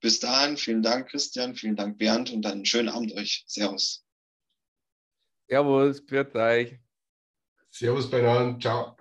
Bis 0.00 0.20
dahin, 0.20 0.56
vielen 0.56 0.82
Dank, 0.82 1.10
Christian, 1.10 1.56
vielen 1.56 1.76
Dank, 1.76 1.98
Bernd, 1.98 2.30
und 2.30 2.42
dann 2.42 2.52
einen 2.52 2.66
schönen 2.66 2.88
Abend 2.88 3.12
euch. 3.12 3.44
Servus. 3.46 4.04
Servus, 5.50 6.00
pfiat 6.00 6.34
euch. 6.36 6.78
Servus 7.70 8.08
beieinander, 8.08 8.60
ciao. 8.60 8.96